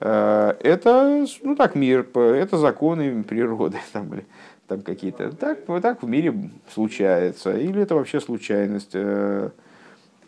это, 0.00 1.26
ну 1.42 1.56
так, 1.56 1.74
мир, 1.74 2.06
это 2.14 2.56
законы 2.56 3.22
природы, 3.22 3.78
там, 3.92 4.12
или, 4.12 4.26
там 4.66 4.82
какие-то, 4.82 5.30
так, 5.32 5.60
вот 5.66 5.82
так 5.82 6.02
в 6.02 6.08
мире 6.08 6.34
случается, 6.72 7.56
или 7.56 7.82
это 7.82 7.94
вообще 7.94 8.20
случайность, 8.20 8.90
э, 8.94 9.50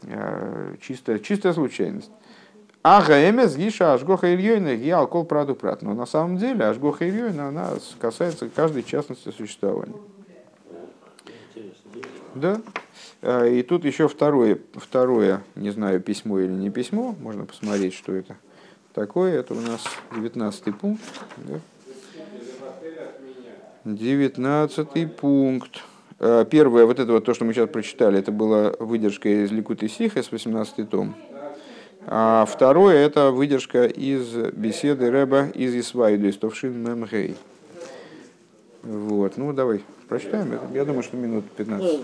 э, 0.03 0.75
чистая, 0.81 1.19
чистая 1.19 1.53
случайность. 1.53 2.11
Ага, 2.83 3.29
эмес 3.29 3.57
гиша 3.57 3.95
ажгоха 3.95 4.33
ильёйна 4.33 4.69
я 4.69 4.99
алкол 4.99 5.25
праду 5.25 5.57
прат. 5.57 5.83
Но 5.83 5.93
на 5.93 6.07
самом 6.07 6.37
деле 6.37 6.67
ажгоха 6.67 7.09
ильёйна, 7.09 7.49
она 7.49 7.71
касается 7.99 8.49
каждой 8.49 8.85
частности 8.85 9.31
существования. 9.31 9.99
Да? 12.37 12.61
И 13.45 13.63
тут 13.63 13.85
еще 13.85 14.07
второе, 14.07 14.61
второе, 14.75 15.43
не 15.57 15.71
знаю, 15.71 16.01
письмо 16.01 16.39
или 16.39 16.53
не 16.53 16.71
письмо, 16.71 17.17
можно 17.21 17.45
посмотреть, 17.45 17.95
что 17.95 18.15
это 18.15 18.37
такое. 18.97 19.39
Это 19.39 19.55
у 19.55 19.61
нас 19.61 19.85
19 20.17 20.77
пункт. 20.77 21.03
Да? 21.37 21.61
19 23.85 25.17
пункт. 25.17 25.83
А, 26.19 26.45
первое, 26.47 26.87
вот 26.87 26.99
это 26.99 27.13
вот 27.13 27.25
то, 27.25 27.35
что 27.35 27.45
мы 27.45 27.53
сейчас 27.53 27.69
прочитали, 27.69 28.19
это 28.19 28.33
была 28.33 28.73
выдержка 28.81 29.29
из 29.29 29.53
Ликуты 29.53 29.89
с 29.89 30.33
18 30.33 30.91
том. 30.91 31.15
А 32.09 32.47
второе, 32.47 32.97
это 32.97 33.33
выдержка 33.33 33.85
из 33.85 34.33
беседы 34.53 35.11
Рэба 35.11 35.49
из 35.49 35.75
Исвайду, 35.75 36.29
из 36.29 36.37
Товшин 36.37 36.73
Мемгей. 36.83 37.37
Вот, 38.83 39.37
ну 39.37 39.53
давай, 39.53 39.85
прочитаем. 40.09 40.59
Я 40.73 40.85
думаю, 40.85 41.03
что 41.03 41.17
минут 41.17 41.45
15. 41.57 42.01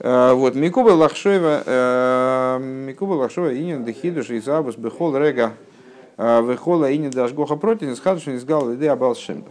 Э, 0.00 0.32
вот, 0.34 0.56
Микуба 0.56 0.90
Лахшева, 0.90 1.62
э, 1.64 2.58
Микуба 2.60 3.12
Лахшева, 3.12 3.56
Инин 3.56 3.84
Дехидуш, 3.84 4.30
Изабус, 4.30 4.76
Бехол 4.76 5.16
Рега, 5.16 5.52
э, 6.16 6.42
Вехола 6.42 6.94
Инин 6.94 7.10
Дашгоха 7.10 7.56
Протин, 7.56 7.94
Схадуш, 7.96 8.28
Изгал, 8.28 8.74
Иде 8.74 8.90
Абалшемба. 8.90 9.50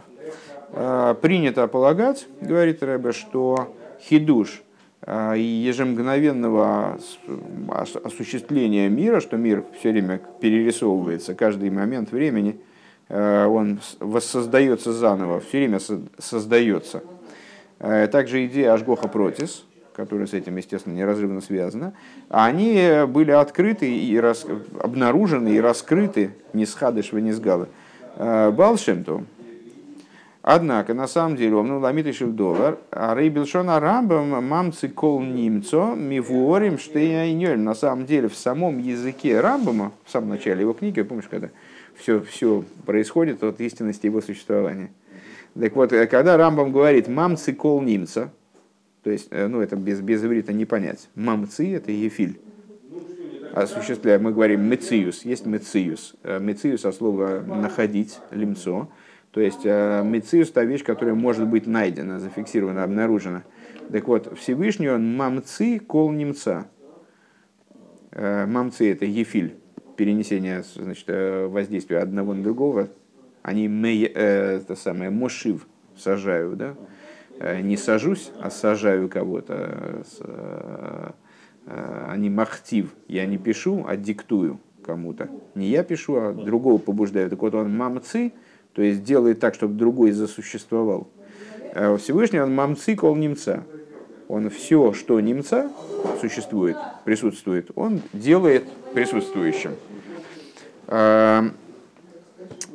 Принято 1.20 1.68
полагать, 1.68 2.26
говорит 2.40 2.82
Рэбе, 2.82 3.12
что 3.12 3.76
хидуш 4.00 4.62
ежемгновенного 5.06 6.98
осуществления 8.02 8.88
мира, 8.88 9.20
что 9.20 9.36
мир 9.36 9.64
все 9.78 9.92
время 9.92 10.20
перерисовывается 10.40 11.34
каждый 11.34 11.70
момент 11.70 12.10
времени, 12.10 12.58
он 13.08 13.78
воссоздается 14.00 14.92
заново, 14.92 15.38
все 15.40 15.58
время 15.58 15.78
создается. 16.18 17.04
Также 17.78 18.46
идея 18.46 18.72
Ашгоха 18.72 19.06
Протис, 19.06 19.64
которая 19.94 20.26
с 20.26 20.34
этим, 20.34 20.56
естественно, 20.56 20.94
неразрывно 20.94 21.40
связана, 21.40 21.94
они 22.28 23.04
были 23.08 23.30
открыты 23.30 23.94
и 23.96 24.18
рас... 24.18 24.46
обнаружены 24.80 25.54
и 25.54 25.60
раскрыты 25.60 26.30
не 26.52 26.66
с 26.66 26.74
Хадышева, 26.74 27.18
не 27.18 27.32
с 27.32 27.40
Галы. 27.40 27.68
Балшемту, 28.16 29.24
Однако, 30.46 30.92
на 30.92 31.08
самом 31.08 31.36
деле, 31.36 31.56
он 31.56 31.72
ламит 31.78 32.06
еще 32.06 32.26
доллар, 32.26 32.76
а 32.90 33.14
рейбилшона 33.14 33.80
рамбам 33.80 34.44
мамцы 34.46 34.90
кол 34.90 35.22
немцо 35.22 35.94
мивуорим 35.94 36.78
штейнёль. 36.78 37.58
На 37.58 37.74
самом 37.74 38.04
деле, 38.04 38.28
в 38.28 38.36
самом 38.36 38.76
языке 38.76 39.40
рамбама, 39.40 39.92
в 40.04 40.10
самом 40.10 40.28
начале 40.28 40.60
его 40.60 40.74
книги, 40.74 41.00
помнишь, 41.00 41.28
когда 41.30 41.48
все, 41.96 42.20
все 42.20 42.62
происходит 42.84 43.42
от 43.42 43.58
истинности 43.62 44.04
его 44.04 44.20
существования. 44.20 44.90
Так 45.58 45.74
вот, 45.76 45.92
когда 46.10 46.36
Рамбам 46.36 46.72
говорит 46.72 47.08
«мамцы 47.08 47.54
кол 47.54 47.80
немца», 47.80 48.30
то 49.04 49.10
есть, 49.10 49.28
э, 49.30 49.46
ну, 49.46 49.60
это 49.60 49.76
без, 49.76 50.00
без 50.00 50.24
иврита 50.24 50.54
не 50.54 50.64
понять. 50.64 51.10
Мамцы– 51.14 51.74
это 51.76 51.92
ефиль. 51.92 52.40
Осуществляя, 53.52 54.18
мы 54.18 54.32
говорим 54.32 54.62
мециус, 54.62 55.26
есть 55.26 55.44
мециус. 55.44 56.16
Э, 56.22 56.40
мециус 56.40 56.86
от 56.86 56.94
слова 56.94 57.44
«находить», 57.46 58.18
лимцо– 58.32 58.88
то 59.30 59.40
есть 59.40 59.62
э, 59.64 60.02
мециус– 60.04 60.50
та 60.52 60.64
вещь, 60.64 60.84
которая 60.84 61.16
может 61.16 61.46
быть 61.48 61.66
найдена, 61.66 62.20
зафиксирована, 62.20 62.84
обнаружена. 62.84 63.42
Так 63.90 64.06
вот, 64.06 64.38
Всевышний 64.38 64.88
он 64.88 65.16
мамцы 65.16 65.80
кол 65.80 66.12
немца. 66.12 66.68
Мамцы– 68.12 68.92
это 68.92 69.06
ефиль, 69.06 69.56
перенесение 69.96 70.62
значит, 70.62 71.06
воздействия 71.08 71.98
одного 71.98 72.32
на 72.32 72.44
другого. 72.44 72.90
Они 73.42 73.66
это 73.66 74.76
самое 74.76 75.10
мошив 75.10 75.66
сажаю, 75.96 76.54
да? 76.54 76.76
Не 77.40 77.76
сажусь, 77.76 78.30
а 78.40 78.50
сажаю 78.50 79.08
кого-то. 79.08 80.04
Они 82.08 82.30
махтив. 82.30 82.94
Я 83.08 83.26
не 83.26 83.38
пишу, 83.38 83.84
а 83.88 83.96
диктую 83.96 84.60
кому-то. 84.84 85.28
Не 85.54 85.68
я 85.68 85.82
пишу, 85.82 86.16
а 86.16 86.32
другого 86.32 86.78
побуждаю. 86.78 87.30
Так 87.30 87.40
вот 87.42 87.54
он 87.54 87.76
мамцы– 87.76 88.32
то 88.74 88.82
есть 88.82 89.04
делает 89.04 89.40
так, 89.40 89.54
чтобы 89.54 89.74
другой 89.74 90.10
засуществовал. 90.10 91.08
А 91.74 91.96
Всевышний 91.96 92.40
он 92.40 92.54
мамцикол 92.54 93.14
немца. 93.16 93.62
Он 94.28 94.50
все, 94.50 94.92
что 94.92 95.20
немца 95.20 95.70
существует, 96.20 96.76
присутствует, 97.04 97.70
он 97.74 98.00
делает 98.14 98.64
присутствующим. 98.94 99.72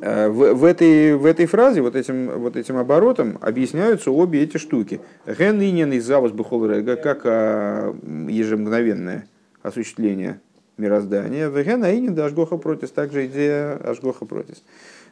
А, 0.02 0.26
а, 0.26 0.28
в, 0.28 0.54
в, 0.54 0.64
этой, 0.64 1.16
в 1.16 1.26
этой 1.26 1.46
фразе, 1.46 1.82
вот 1.82 1.96
этим, 1.96 2.38
вот 2.38 2.56
этим 2.56 2.76
оборотом, 2.76 3.38
объясняются 3.40 4.10
обе 4.10 4.42
эти 4.42 4.56
штуки. 4.56 5.00
Ген 5.26 5.62
инин 5.62 5.92
из 5.92 6.04
завус 6.04 6.32
как 6.32 7.24
ежемгновенное 7.24 9.26
осуществление 9.62 10.40
мироздания. 10.76 11.50
Ген 11.50 11.84
инин 11.84 12.18
ажгоха 12.18 12.56
протис, 12.56 12.90
также 12.90 13.26
идея 13.26 13.76
ажгоха 13.76 14.24
протис. 14.24 14.62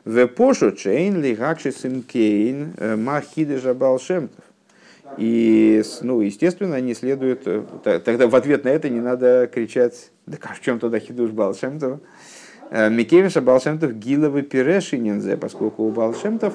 В 0.04 0.26
пошу 0.26 0.72
чейн 0.72 1.20
ли 1.20 1.34
гакшисим 1.34 2.02
кейн 2.02 2.72
э, 2.78 2.96
махиды 2.96 3.58
жабалшемтов. 3.58 4.44
И, 5.16 5.82
ну, 6.02 6.20
естественно, 6.20 6.76
они 6.76 6.94
следуют... 6.94 7.42
Э, 7.46 8.00
тогда 8.04 8.26
в 8.26 8.34
ответ 8.34 8.64
на 8.64 8.68
это 8.68 8.88
не 8.88 9.00
надо 9.00 9.48
кричать, 9.52 10.10
да 10.26 10.36
в 10.54 10.60
чем 10.60 10.78
тогда 10.78 10.98
хидуш 10.98 11.30
Балшемтова? 11.30 12.00
Э, 12.70 12.90
Микевиша 12.90 13.40
Балшемтов 13.40 13.94
гиловый 13.94 14.42
пирешининзе, 14.42 15.36
поскольку 15.36 15.84
у 15.84 15.90
Балшемтов 15.90 16.54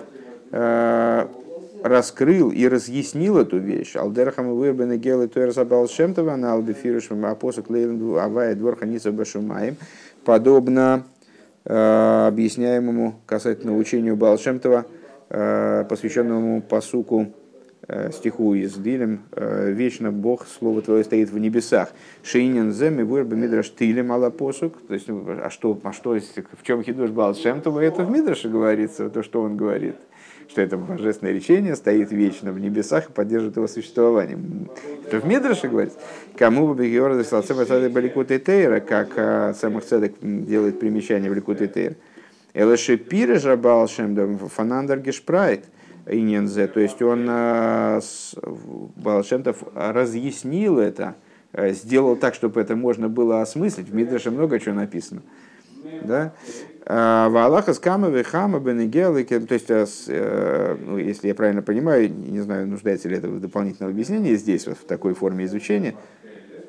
раскрыл 1.84 2.52
и 2.52 2.68
разъяснил 2.68 3.40
эту 3.40 3.58
вещь. 3.58 3.96
Алдерхам 3.96 4.56
вырбены 4.56 4.98
гелы 4.98 5.28
туэрса 5.28 5.66
Балшемтова 5.66 6.36
на 6.36 6.54
албефирушем 6.54 7.26
апосок 7.26 7.72
лейлен 7.72 8.18
авая 8.20 8.54
дворханица 8.56 9.12
башумаем. 9.12 9.78
Подобно 10.24 11.06
Э, 11.66 12.28
объясняемому 12.28 13.22
касательно 13.26 13.78
учению 13.78 14.18
Балшемтова, 14.18 14.86
э, 15.30 15.86
посвященному 15.88 16.62
посуку 16.62 17.22
э, 17.22 17.26
стиху 18.12 18.54
из 18.54 18.74
Дилем 18.76 19.24
«Вечно 19.36 20.12
Бог, 20.12 20.48
Слово 20.48 20.82
Твое 20.82 21.04
стоит 21.04 21.30
в 21.30 21.38
небесах». 21.38 21.90
Шейнин 22.24 22.72
земи 22.72 23.04
вырба 23.04 23.36
мидраш 23.36 23.72
тилем 23.72 24.12
ала 24.12 24.30
посук. 24.30 24.76
То 24.88 24.94
есть, 24.94 25.08
ну, 25.08 25.26
а 25.28 25.50
что, 25.50 25.78
а 25.84 25.92
что, 25.92 26.18
в 26.18 26.64
чем 26.64 26.84
хидуш 26.84 27.10
Балшемтова? 27.10 27.82
Это 27.82 28.04
в 28.04 28.12
Мидраше 28.12 28.50
говорится, 28.50 29.10
то, 29.10 29.22
что 29.22 29.42
он 29.42 29.58
говорит 29.58 29.96
что 30.50 30.62
это 30.62 30.78
божественное 30.78 31.34
речение 31.34 31.76
стоит 31.76 32.12
вечно 32.12 32.52
в 32.52 32.60
небесах 32.60 33.10
и 33.10 33.12
поддерживает 33.12 33.56
его 33.56 33.68
существование. 33.68 34.38
Это 35.06 35.20
в 35.20 35.26
Медраше 35.26 35.68
говорится. 35.68 35.98
Кому 36.38 36.68
бы 36.68 36.84
Бегиора 36.84 37.16
Баликут 37.90 38.32
и 38.32 38.40
Тейра, 38.40 38.80
как 38.80 39.10
а, 39.18 39.54
Самых 39.54 39.86
Цедек 39.86 40.16
делает 40.22 40.80
примечание 40.80 41.32
в 41.32 41.34
Ликут 41.34 41.62
и 41.62 41.68
Тейр. 41.68 41.96
Элэши 42.54 42.98
Пиры 42.98 43.40
Жабал 43.40 43.88
Шемдам 43.88 44.38
Фанандер 44.38 45.00
Гешпрайт 45.00 45.66
Инензе. 46.08 46.68
То 46.68 46.80
есть 46.80 47.02
он 47.02 47.26
а, 47.30 48.00
Балшемтов 48.96 49.64
разъяснил 49.76 50.80
это, 50.80 51.16
а, 51.52 51.70
сделал 51.70 52.16
так, 52.16 52.36
чтобы 52.36 52.62
это 52.62 52.76
можно 52.76 53.10
было 53.10 53.42
осмыслить. 53.42 53.90
В 53.90 53.96
Мидраше 53.96 54.32
много 54.32 54.60
чего 54.60 54.76
написано. 54.76 55.22
Да? 56.04 56.34
А, 56.86 57.30
Валаха 57.30 57.74
с 57.74 57.80
камовы 57.80 58.24
хама 58.24 58.60
бенегелыки, 58.60 59.40
то 59.40 59.54
есть, 59.54 59.70
э, 59.70 59.86
э, 60.08 60.78
ну, 60.86 60.98
если 60.98 61.30
я 61.30 61.36
правильно 61.36 61.62
понимаю, 61.62 62.12
не 62.12 62.42
знаю, 62.42 62.68
нуждается 62.68 63.08
ли 63.08 63.18
это 63.18 63.30
в 63.30 63.40
дополнительном 63.40 63.92
объяснении 63.92 64.36
здесь, 64.36 64.68
вот 64.68 64.78
в 64.78 64.84
такой 64.84 65.14
форме 65.14 65.46
изучения, 65.46 65.96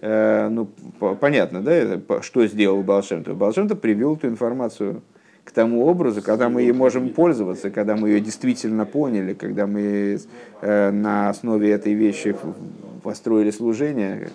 э, 0.02 0.48
ну, 0.48 0.70
понятно, 1.20 1.62
да, 1.62 2.00
что 2.22 2.46
сделал 2.46 2.82
Балшемтов. 2.84 3.36
Балшемтов 3.36 3.80
привел 3.80 4.14
эту 4.14 4.28
информацию 4.28 5.02
к 5.44 5.52
тому 5.52 5.87
образу, 5.87 6.22
когда 6.22 6.48
мы 6.48 6.62
ей 6.62 6.72
можем 6.72 7.11
пользоваться, 7.11 7.70
когда 7.70 7.96
мы 7.96 8.09
ее 8.09 8.20
действительно 8.20 8.87
поняли, 8.87 9.35
когда 9.35 9.66
мы 9.66 10.18
на 10.62 11.28
основе 11.28 11.70
этой 11.70 11.92
вещи 11.92 12.35
построили 13.02 13.50
служение. 13.50 14.30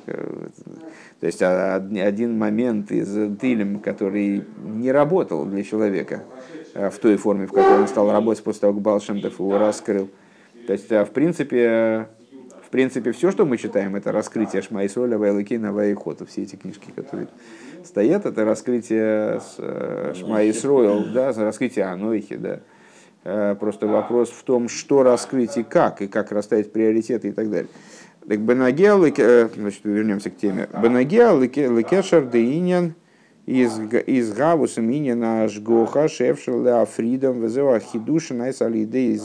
То 1.20 1.26
есть 1.26 1.42
один 1.42 2.38
момент 2.38 2.92
из 2.92 3.12
Дилем, 3.12 3.80
который 3.80 4.46
не 4.64 4.92
работал 4.92 5.46
для 5.46 5.64
человека 5.64 6.24
а, 6.74 6.90
в 6.90 6.98
той 7.00 7.18
форме, 7.18 7.46
в 7.46 7.52
которой 7.52 7.82
он 7.82 7.88
стал 7.88 8.12
работать 8.12 8.44
после 8.44 8.62
того, 8.62 8.74
как 8.74 8.82
Балшемтов 8.82 9.40
его 9.40 9.58
раскрыл. 9.58 10.10
То 10.66 10.74
есть, 10.74 10.90
в 10.90 11.08
принципе, 11.08 12.08
в 12.70 12.72
принципе, 12.72 13.14
все, 13.14 13.32
что 13.32 13.48
мы 13.48 13.58
читаем, 13.58 13.96
это 13.96 14.12
раскрытие 14.12 14.62
Шмайсоля, 14.62 15.18
Вайлыкина, 15.18 15.74
Вайхота. 15.74 16.28
Все 16.28 16.44
эти 16.44 16.56
книжки, 16.56 16.92
которые 16.96 17.28
стоят, 17.84 18.28
это 18.28 18.46
раскрытие 18.46 19.42
Шмайсроил, 20.14 21.06
да, 21.12 21.34
раскрытие 21.34 21.86
Анойхи, 21.86 22.36
да. 22.36 23.56
Просто 23.56 23.88
вопрос 23.88 24.30
в 24.30 24.44
том, 24.44 24.70
что 24.70 25.02
раскрыть 25.02 25.58
и 25.58 25.64
как, 25.64 26.04
и 26.04 26.08
как 26.08 26.32
расставить 26.32 26.72
приоритеты 26.72 27.30
и 27.30 27.32
так 27.32 27.50
далее. 27.50 27.70
Так 28.28 28.40
Бенагеа, 28.40 29.00
э, 29.18 29.50
значит, 29.56 29.82
вернемся 29.84 30.30
к 30.30 30.38
теме. 30.38 30.70
Бенагеа 30.80 31.36
лекешер 31.40 32.28
деиньян 32.28 32.94
из 33.50 33.80
из 34.06 34.32
гавуса 34.32 34.80
минина 34.80 35.48
жгоха 35.48 36.08
шефшел 36.08 36.62
да 36.62 36.86
фридом 36.86 37.42
везева 37.42 37.80
хидуша 37.80 38.36
найс 38.36 38.62
алиде 38.62 39.14
из 39.14 39.24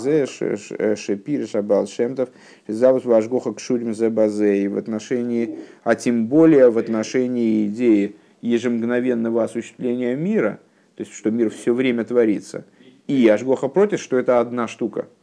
шепир 0.98 1.46
шабал 1.46 1.86
шемтов 1.86 2.30
завус 2.66 3.04
вашгоха 3.04 3.52
кшурим 3.52 3.92
за 3.92 4.08
базей. 4.08 4.66
В 4.68 4.78
отношении, 4.78 5.58
а 5.82 5.94
тем 5.94 6.26
более 6.26 6.70
в 6.70 6.78
отношении 6.78 7.66
идеи 7.66 8.16
ежемгновенного 8.40 9.44
осуществления 9.44 10.16
мира, 10.16 10.58
то 10.96 11.02
есть 11.02 11.12
что 11.12 11.30
мир 11.30 11.50
все 11.50 11.74
время 11.74 12.04
творится, 12.04 12.64
и 13.06 13.28
Ашгоха 13.28 13.68
против, 13.68 14.00
что 14.00 14.16
это 14.16 14.40
одна 14.40 14.68
штука– 14.68 15.06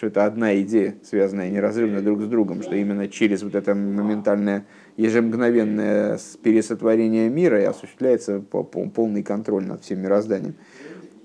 что 0.00 0.06
это 0.06 0.24
одна 0.24 0.58
идея, 0.62 0.94
связанная 1.02 1.50
неразрывно 1.50 2.00
друг 2.00 2.22
с 2.22 2.26
другом, 2.26 2.62
что 2.62 2.74
именно 2.74 3.06
через 3.06 3.42
вот 3.42 3.54
это 3.54 3.74
моментальное, 3.74 4.64
ежемгновенное 5.00 6.18
пересотворение 6.42 7.30
мира 7.30 7.60
и 7.60 7.64
осуществляется 7.64 8.40
полный 8.40 9.22
контроль 9.22 9.64
над 9.66 9.82
всем 9.82 10.00
мирозданием. 10.00 10.54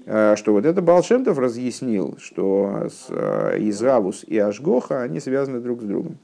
А, 0.07 0.35
что 0.37 0.53
вот 0.53 0.65
это 0.65 0.81
Балшемтов 0.81 1.37
разъяснил, 1.37 2.17
что 2.19 2.87
а, 3.09 3.57
Изравус 3.57 4.23
и 4.23 4.37
Ашгоха, 4.37 5.01
они 5.01 5.19
связаны 5.19 5.59
друг 5.59 5.81
с 5.81 5.85
другом. 5.85 6.17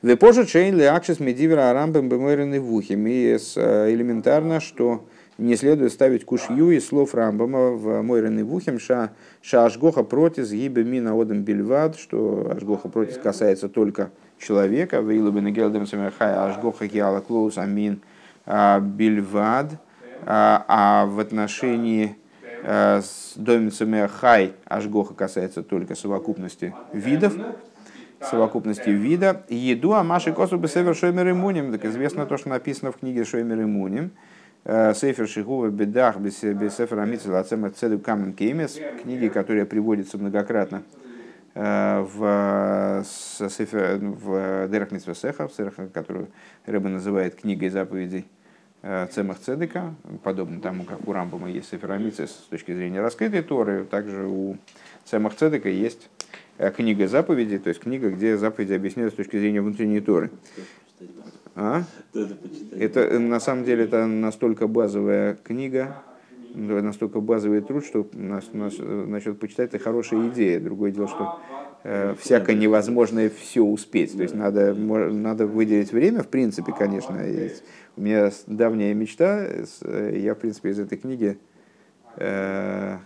Вепожа 0.00 0.46
чейн 0.46 0.76
ли 0.76 0.84
акшис 0.84 1.18
медивера 1.18 1.70
арамбем 1.70 2.08
бемеренный 2.08 2.60
в 2.60 2.72
ухе. 2.72 2.94
И 2.94 3.36
а, 3.56 3.92
элементарно, 3.92 4.60
что 4.60 5.04
не 5.36 5.56
следует 5.56 5.92
ставить 5.92 6.24
кушью 6.24 6.70
из 6.70 6.86
слов 6.86 7.14
Рамбама 7.14 7.70
в 7.70 8.02
Мойрен 8.02 8.38
и 8.38 8.42
Вухим, 8.42 8.78
ша, 8.78 9.12
ша 9.40 9.64
Ашгоха 9.64 10.04
протис 10.04 10.50
гибе 10.50 10.84
мина 10.84 11.20
одам 11.20 11.42
бельвад, 11.42 11.96
что 11.96 12.52
Ашгоха 12.54 12.88
протис 12.88 13.18
касается 13.18 13.68
только 13.68 14.10
человека, 14.38 15.02
в 15.02 15.10
Илубен 15.10 15.52
Гелдем 15.52 15.86
Самерхая 15.86 16.44
Ашгоха 16.44 16.86
Гиала 16.86 17.20
Клоус 17.20 17.58
Амин 17.58 18.00
а, 18.46 18.80
Бельвад, 18.80 19.72
а, 20.26 20.64
а 20.68 21.06
в 21.06 21.20
отношении 21.20 22.16
Э, 22.62 23.00
с 23.02 23.34
домицами 23.36 24.08
хай 24.08 24.54
ашгоха 24.64 25.14
касается 25.14 25.62
только 25.62 25.94
совокупности 25.94 26.74
видов, 26.92 27.34
совокупности 28.20 28.90
вида. 28.90 29.44
Еду 29.48 29.94
а 29.94 30.02
маши 30.02 30.32
косу 30.32 30.58
бы 30.58 30.68
север 30.68 30.94
шоймер 30.94 31.30
имуним. 31.30 31.72
Так 31.72 31.84
известно 31.84 32.26
то, 32.26 32.36
что 32.36 32.48
написано 32.48 32.92
в 32.92 32.98
книге 32.98 33.24
Шоймер 33.24 33.62
имуним. 33.62 34.10
Сефер 34.64 35.28
Шигува 35.28 35.68
Бедах 35.68 36.18
без 36.18 36.40
Сефера 36.40 37.06
Митцел 37.06 37.36
Ацема 37.36 37.70
Цеду 37.70 38.00
Камен 38.00 38.34
Кеймес, 38.34 38.78
книги, 39.02 39.28
которые 39.28 39.64
приводятся 39.64 40.18
многократно 40.18 40.82
э, 41.58 42.00
в, 42.00 43.04
Сефер, 43.04 43.98
в 43.98 44.68
Дерах 44.68 44.92
Митцвесеха, 44.92 45.48
которую 45.92 46.28
Рэба 46.66 46.88
называет 46.88 47.34
книгой 47.34 47.68
заповедей 47.68 48.26
э, 48.82 49.08
Цемах 49.10 49.40
Цедека, 49.40 49.94
подобно 50.22 50.60
тому, 50.60 50.84
как 50.84 51.06
у 51.08 51.12
Рамбама 51.12 51.50
есть 51.50 51.68
Сеферамицис 51.70 52.30
с 52.30 52.48
точки 52.48 52.74
зрения 52.74 53.00
раскрытой 53.00 53.42
Торы, 53.42 53.84
также 53.84 54.26
у 54.26 54.56
Цемах 55.04 55.34
Цедека 55.34 55.68
есть 55.68 56.08
книга 56.76 57.08
заповедей, 57.08 57.58
то 57.58 57.68
есть 57.68 57.80
книга, 57.80 58.10
где 58.10 58.36
заповеди 58.36 58.74
объясняют 58.74 59.14
с 59.14 59.16
точки 59.16 59.38
зрения 59.38 59.60
внутренней 59.60 60.00
Торы. 60.00 60.30
А? 61.54 61.82
Это 62.72 63.18
на 63.18 63.40
самом 63.40 63.64
деле 63.64 63.84
это 63.84 64.06
настолько 64.06 64.68
базовая 64.68 65.34
книга, 65.42 65.96
настолько 66.54 67.20
базовый 67.20 67.60
труд, 67.60 67.84
что 67.84 68.08
нас, 68.12 68.52
нас, 68.52 68.74
насчет 68.78 69.38
почитать 69.38 69.74
это 69.74 69.78
хорошая 69.78 70.28
идея. 70.28 70.60
Другое 70.60 70.90
дело, 70.90 71.08
что 71.08 71.40
э, 71.84 72.14
всякое 72.18 72.56
невозможно 72.56 73.28
все 73.28 73.62
успеть. 73.62 74.16
То 74.16 74.22
есть 74.22 74.34
надо, 74.34 74.74
надо 74.74 75.46
выделить 75.46 75.92
время, 75.92 76.22
в 76.22 76.28
принципе, 76.28 76.72
конечно. 76.72 77.18
Есть. 77.18 77.64
У 77.96 78.02
меня 78.02 78.30
давняя 78.46 78.94
мечта, 78.94 79.46
э, 79.82 80.18
я, 80.18 80.34
в 80.34 80.38
принципе, 80.38 80.70
из 80.70 80.78
этой 80.78 80.98
книги, 80.98 81.38
э, 82.16 82.96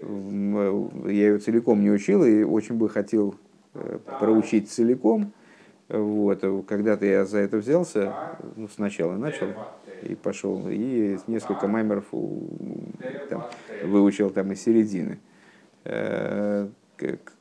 я 0.00 1.10
ее 1.10 1.38
целиком 1.38 1.80
не 1.80 1.90
учил 1.90 2.24
и 2.24 2.42
очень 2.42 2.74
бы 2.74 2.88
хотел 2.88 3.36
э, 3.74 3.98
проучить 4.18 4.70
целиком 4.70 5.32
вот. 5.92 6.42
Когда-то 6.66 7.04
я 7.04 7.26
за 7.26 7.38
это 7.38 7.58
взялся, 7.58 8.14
ну, 8.56 8.66
сначала 8.68 9.14
начал 9.16 9.48
и 10.02 10.14
пошел, 10.14 10.68
и 10.68 11.18
несколько 11.26 11.68
маймеров 11.68 12.06
там, 13.28 13.44
выучил 13.84 14.30
там 14.30 14.52
из 14.52 14.62
середины. 14.62 15.18
Э, 15.84 16.68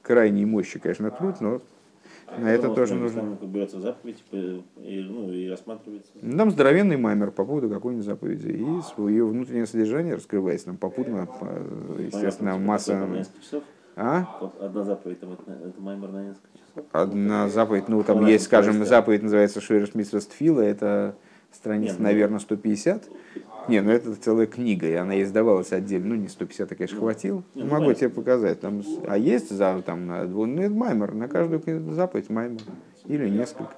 крайней 0.01 0.45
мощи, 0.45 0.79
конечно, 0.79 1.11
труд, 1.11 1.41
но 1.41 1.61
на 2.37 2.51
это 2.51 2.73
тоже 2.73 2.95
нужно. 2.95 3.37
Берется 3.41 3.79
заповедь 3.79 4.23
и, 4.31 5.07
ну, 5.09 5.31
и 5.31 5.49
рассматривается. 5.49 6.11
Там 6.19 6.51
здоровенный 6.51 6.97
маймер 6.97 7.31
по 7.31 7.45
поводу 7.45 7.69
какой-нибудь 7.69 8.05
заповеди. 8.05 8.47
И 8.47 8.81
свое 8.93 9.25
внутреннее 9.25 9.65
содержание 9.65 10.15
раскрывается. 10.15 10.67
Нам 10.67 10.77
попутно, 10.77 11.27
естественно, 11.99 12.57
масса... 12.57 13.25
А? 13.97 14.25
Одна 14.61 14.83
заповедь, 14.85 15.19
там, 15.19 15.33
это 15.33 15.81
маймер 15.81 16.11
на 16.11 16.23
несколько 16.29 16.57
часов. 16.57 16.85
Одна 16.93 17.49
заповедь, 17.49 17.89
ну 17.89 18.01
там 18.03 18.25
есть, 18.25 18.45
скажем, 18.45 18.85
заповедь 18.85 19.21
называется 19.21 19.59
Шуэрш 19.59 19.93
Митсвестфила, 19.93 20.61
это 20.61 21.15
страница, 21.53 21.95
ну, 21.97 22.03
наверное, 22.05 22.39
150. 22.39 23.09
Не, 23.67 23.81
ну 23.81 23.91
это 23.91 24.15
целая 24.15 24.47
книга, 24.47 24.87
и 24.87 24.93
она 24.93 25.21
издавалась 25.21 25.71
отдельно. 25.71 26.09
Ну, 26.09 26.15
не 26.15 26.27
150, 26.27 26.71
я, 26.71 26.75
конечно, 26.75 26.95
ну, 26.95 27.01
хватил. 27.03 27.43
Не, 27.53 27.63
ну, 27.63 27.69
Могу 27.69 27.93
тебе 27.93 28.09
показать. 28.09 28.59
Там, 28.59 28.81
а 29.07 29.17
есть 29.17 29.49
за, 29.49 29.81
там, 29.85 30.07
на, 30.07 30.23
ну, 30.23 30.59
это 30.59 30.73
маймер, 30.73 31.13
на 31.13 31.27
каждую 31.27 31.61
заповедь 31.93 32.29
маймер. 32.29 32.61
Или 33.05 33.29
несколько. 33.29 33.75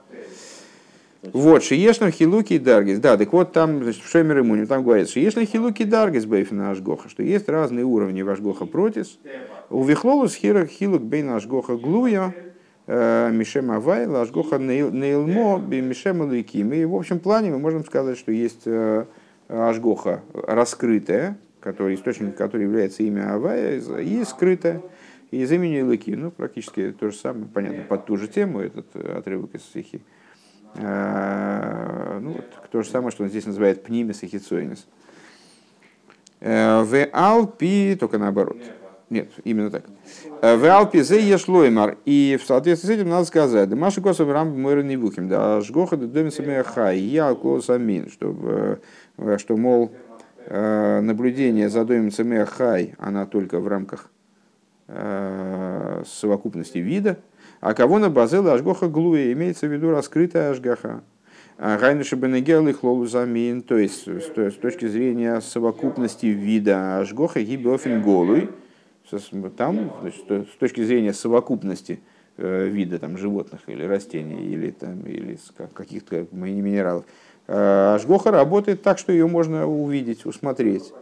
Вот, 1.31 1.63
Шиешна 1.63 2.11
Хилуки 2.11 2.53
и 2.53 2.59
Даргис. 2.59 2.99
Да, 2.99 3.17
так 3.17 3.31
вот 3.31 3.53
там, 3.53 3.81
значит, 3.83 4.03
в 4.03 4.09
Шемер 4.09 4.41
Имуне, 4.41 4.65
там 4.65 4.83
говорится, 4.83 5.13
Шиешна 5.13 5.45
Хилуки 5.45 5.83
и 5.83 5.85
Даргис 5.85 6.25
Бейфина 6.25 6.71
Ашгоха, 6.71 7.07
что 7.07 7.23
есть 7.23 7.47
разные 7.47 7.85
уровни 7.85 8.21
в 8.21 8.29
Ашгоха 8.29 8.65
протис. 8.65 9.17
У 9.69 9.83
Вихлолус 9.83 10.35
Хилук 10.35 11.01
Бейна 11.01 11.37
Ашгоха 11.37 11.77
Глуя, 11.77 12.33
Мишем 12.85 13.71
Авайла, 13.71 14.21
Ашгоха 14.21 14.57
Нейлмо, 14.57 15.59
Мишем 15.59 16.21
Алуиким. 16.21 16.73
И 16.73 16.83
в 16.83 16.95
общем 16.95 17.19
плане 17.19 17.51
мы 17.51 17.59
можем 17.59 17.85
сказать, 17.85 18.17
что 18.17 18.31
есть 18.31 18.63
э, 18.65 19.05
Ашгоха 19.47 20.21
раскрытая, 20.33 21.37
который, 21.61 21.95
источник 21.95 22.35
который 22.35 22.63
является 22.63 23.03
имя 23.03 23.33
Авая, 23.33 23.79
и 23.79 24.23
скрытая 24.25 24.81
из 25.31 25.51
имени 25.51 25.81
Лыки. 25.81 26.11
Ну, 26.11 26.31
практически 26.31 26.91
то 26.91 27.09
же 27.09 27.15
самое, 27.15 27.45
понятно, 27.45 27.83
под 27.83 28.05
ту 28.05 28.17
же 28.17 28.27
тему 28.27 28.59
этот 28.59 28.87
э, 28.95 29.17
отрывок 29.17 29.55
из 29.55 29.61
стихи. 29.61 30.01
Э, 30.75 32.19
ну, 32.21 32.33
вот, 32.33 32.45
то 32.71 32.81
же 32.81 32.89
самое, 32.89 33.11
что 33.11 33.23
он 33.23 33.29
здесь 33.29 33.45
называет 33.45 33.83
пнимис 33.83 34.23
и 34.23 34.27
хитсоинис. 34.27 34.87
Э, 36.39 36.83
в 36.83 37.07
Алпи, 37.13 37.95
только 37.99 38.17
наоборот. 38.17 38.57
Нет, 39.09 39.29
именно 39.43 39.69
так. 39.69 39.85
Э, 40.41 40.55
в 40.55 40.65
Алпи 40.65 41.01
зе 41.01 41.21
ешлоймар. 41.21 41.97
И 42.05 42.37
в 42.41 42.45
соответствии 42.45 42.87
с 42.87 42.91
этим 42.91 43.09
надо 43.09 43.25
сказать, 43.25 43.69
да 43.69 43.75
маши 43.75 44.01
косов 44.01 44.29
рам 44.29 44.59
мэрни 44.59 44.95
бухим, 44.95 45.27
да 45.29 45.61
жгоха 45.61 45.97
да 45.97 46.07
доми 46.07 46.63
хай, 46.63 46.99
я 46.99 47.33
клос 47.35 47.69
амин, 47.69 48.09
что, 48.09 48.79
что, 49.37 49.57
мол, 49.57 49.91
наблюдение 50.49 51.69
за 51.69 51.85
домом 51.85 52.09
хай, 52.47 52.95
она 52.97 53.25
только 53.25 53.59
в 53.59 53.67
рамках 53.67 54.09
совокупности 56.05 56.79
вида, 56.79 57.17
а 57.61 57.73
кого 57.73 57.99
на 57.99 58.09
базела 58.09 58.53
ашгоха 58.53 58.87
глуя, 58.87 59.31
имеется 59.31 59.67
в 59.67 59.71
виду 59.71 59.91
раскрытая 59.91 60.51
ашгаха. 60.51 61.01
А 61.57 61.77
Гайнуша 61.77 62.15
Бенегел 62.15 62.67
и 62.67 62.73
Хлолузамин, 62.73 63.61
то 63.61 63.77
есть 63.77 64.07
с 64.07 64.55
точки 64.55 64.87
зрения 64.87 65.39
совокупности 65.39 66.25
вида 66.25 66.97
ашгоха 66.97 67.41
гибеофин 67.41 68.01
голуй, 68.01 68.49
там, 69.57 69.93
значит, 70.01 70.49
с 70.53 70.57
точки 70.57 70.83
зрения 70.83 71.13
совокупности 71.13 71.99
э, 72.37 72.67
вида 72.67 72.99
там, 72.99 73.17
животных 73.17 73.61
или 73.67 73.83
растений 73.83 74.45
или, 74.53 74.71
там, 74.71 75.01
или 75.01 75.37
каких-то 75.73 76.27
минералов, 76.31 77.05
э, 77.47 77.93
ашгоха 77.95 78.31
работает 78.31 78.81
так, 78.81 78.97
что 78.97 79.11
ее 79.11 79.27
можно 79.27 79.67
увидеть, 79.67 80.25
усмотреть. 80.25 80.93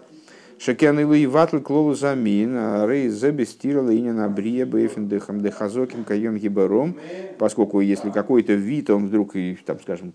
Шекен 0.60 1.00
и 1.00 1.26
ватл 1.26 1.58
клолу 1.58 1.96
замин, 1.96 2.56
а 2.56 2.86
рей 2.86 3.10
забестирала 3.10 3.90
и 3.90 4.00
не 4.00 4.12
набрия 4.12 4.68
бейфендехам 4.68 5.42
дехазоким 5.42 6.04
каем 6.04 6.38
гибаром, 6.38 6.98
поскольку 7.40 7.80
если 7.80 8.12
какой-то 8.12 8.54
вид, 8.54 8.92
он 8.92 9.08
вдруг, 9.08 9.34
там, 9.66 9.80
скажем, 9.82 10.14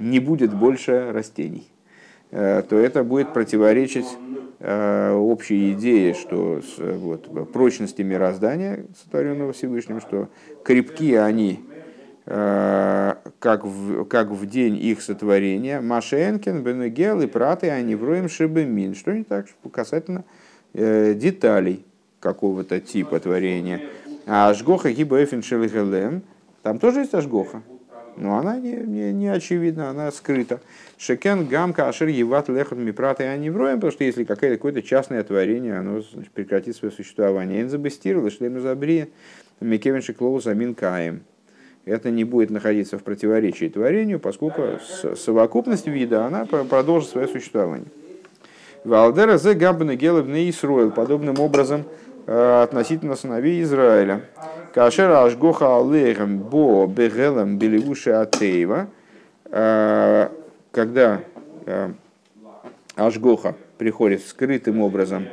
не 0.00 0.18
будет 0.18 0.52
больше 0.52 1.12
растений, 1.12 1.68
то 2.30 2.76
это 2.76 3.04
будет 3.04 3.32
противоречить 3.32 4.06
э, 4.60 5.12
общей 5.12 5.72
идее, 5.72 6.14
что 6.14 6.60
вот, 6.78 7.52
прочности 7.52 8.02
мироздания, 8.02 8.86
сотворенного 9.02 9.52
Всевышним, 9.52 10.00
что 10.00 10.28
крепкие 10.64 11.22
они 11.22 11.64
Э, 12.28 13.14
как 13.38 13.64
в, 13.64 14.04
как 14.06 14.30
в 14.30 14.46
день 14.46 14.76
их 14.76 15.00
сотворения, 15.00 15.80
Машенкин, 15.80 16.64
Бенегел 16.64 17.20
и 17.20 17.28
Праты, 17.28 17.70
они 17.70 17.94
вроем 17.94 18.28
Шибемин. 18.28 18.96
Что 18.96 19.12
не 19.12 19.22
так 19.22 19.46
касательно 19.72 20.24
э, 20.74 21.14
деталей 21.14 21.84
какого-то 22.18 22.80
типа 22.80 23.20
творения. 23.20 23.80
А 24.26 24.48
Ашгоха 24.48 24.90
Гибэфин 24.90 25.44
Шелихелем, 25.44 26.22
там 26.62 26.80
тоже 26.80 27.00
есть 27.00 27.14
Ашгоха, 27.14 27.62
но 28.16 28.38
она 28.38 28.58
не, 28.58 28.72
не, 28.72 29.12
не 29.12 29.28
очевидна, 29.28 29.90
она 29.90 30.10
скрыта. 30.10 30.60
Шекен 30.98 31.46
гамка 31.46 31.88
ашер 31.88 32.08
еват 32.08 32.48
лехот 32.48 32.78
мипраты 32.78 33.24
они 33.24 33.50
вроем, 33.50 33.76
потому 33.76 33.92
что 33.92 34.04
если 34.04 34.24
какое-то, 34.24 34.56
какое-то 34.56 34.82
частное 34.82 35.22
творение, 35.22 35.78
оно 35.78 36.00
значит, 36.00 36.32
прекратит 36.32 36.76
свое 36.76 36.92
существование. 36.92 37.62
Энзабестировало, 37.62 38.30
шлем 38.30 38.60
забри, 38.60 39.06
микевин 39.60 40.02
шеклоу 40.02 40.40
замин 40.40 40.74
каем 40.74 41.22
это 41.86 42.10
не 42.10 42.24
будет 42.24 42.50
находиться 42.50 42.98
в 42.98 43.04
противоречии 43.04 43.68
творению, 43.68 44.18
поскольку 44.18 44.62
совокупность 45.14 45.86
вида, 45.86 46.26
она 46.26 46.44
продолжит 46.44 47.08
свое 47.08 47.28
существование. 47.28 47.86
Валдера 48.84 49.38
зе 49.38 49.54
габбана 49.54 49.96
гелебне 49.96 50.50
Исруэл, 50.50 50.90
подобным 50.90 51.40
образом 51.40 51.84
э, 52.26 52.62
относительно 52.62 53.16
сыновей 53.16 53.62
Израиля. 53.62 54.22
Кашера 54.76 55.24
ашгоха 55.24 55.78
алейхам 55.78 56.36
бо 56.36 56.86
бегелам 56.86 57.56
белевуши 57.56 58.10
атеева, 58.10 58.88
когда 60.70 61.20
ашгоха 62.94 63.54
приходит 63.78 64.20
скрытым 64.20 64.82
образом 64.82 65.28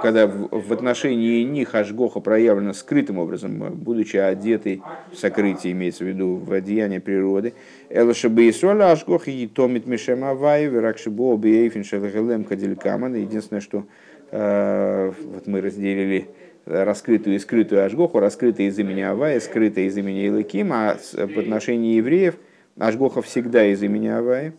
когда 0.00 0.28
в 0.28 0.72
отношении 0.72 1.42
них 1.42 1.74
Ашгоха 1.74 2.20
проявлена 2.20 2.72
скрытым 2.72 3.18
образом, 3.18 3.58
будучи 3.74 4.16
одетой 4.16 4.80
в 5.12 5.16
сокрытие, 5.16 5.72
имеется 5.72 6.04
в 6.04 6.06
виду 6.06 6.36
в 6.36 6.52
одеяние 6.52 7.00
природы. 7.00 7.54
Соля 7.90 8.92
Ашгоха 8.92 9.30
и 9.30 9.48
томит 9.48 9.86
мишем 9.86 10.22
авай, 10.22 10.66
веракшибо 10.66 11.36
бейфин 11.36 11.82
шелхелем 11.82 12.44
кадилькаман. 12.44 13.16
Единственное, 13.16 13.60
что 13.60 13.84
вот 14.30 15.46
мы 15.46 15.60
разделили 15.60 16.28
раскрытую 16.66 17.36
и 17.36 17.38
скрытую 17.38 17.84
Ашгоху, 17.84 18.20
раскрытая 18.20 18.68
из 18.68 18.78
имени 18.78 19.02
Авая, 19.02 19.40
скрытая 19.40 19.84
из 19.86 19.96
имени 19.96 20.26
Илыким, 20.26 20.72
а 20.72 20.96
в 21.12 21.38
отношении 21.38 21.96
евреев 21.96 22.36
Ашгоха 22.78 23.22
всегда 23.22 23.64
из 23.66 23.82
имени 23.82 24.08
Авая, 24.08 24.54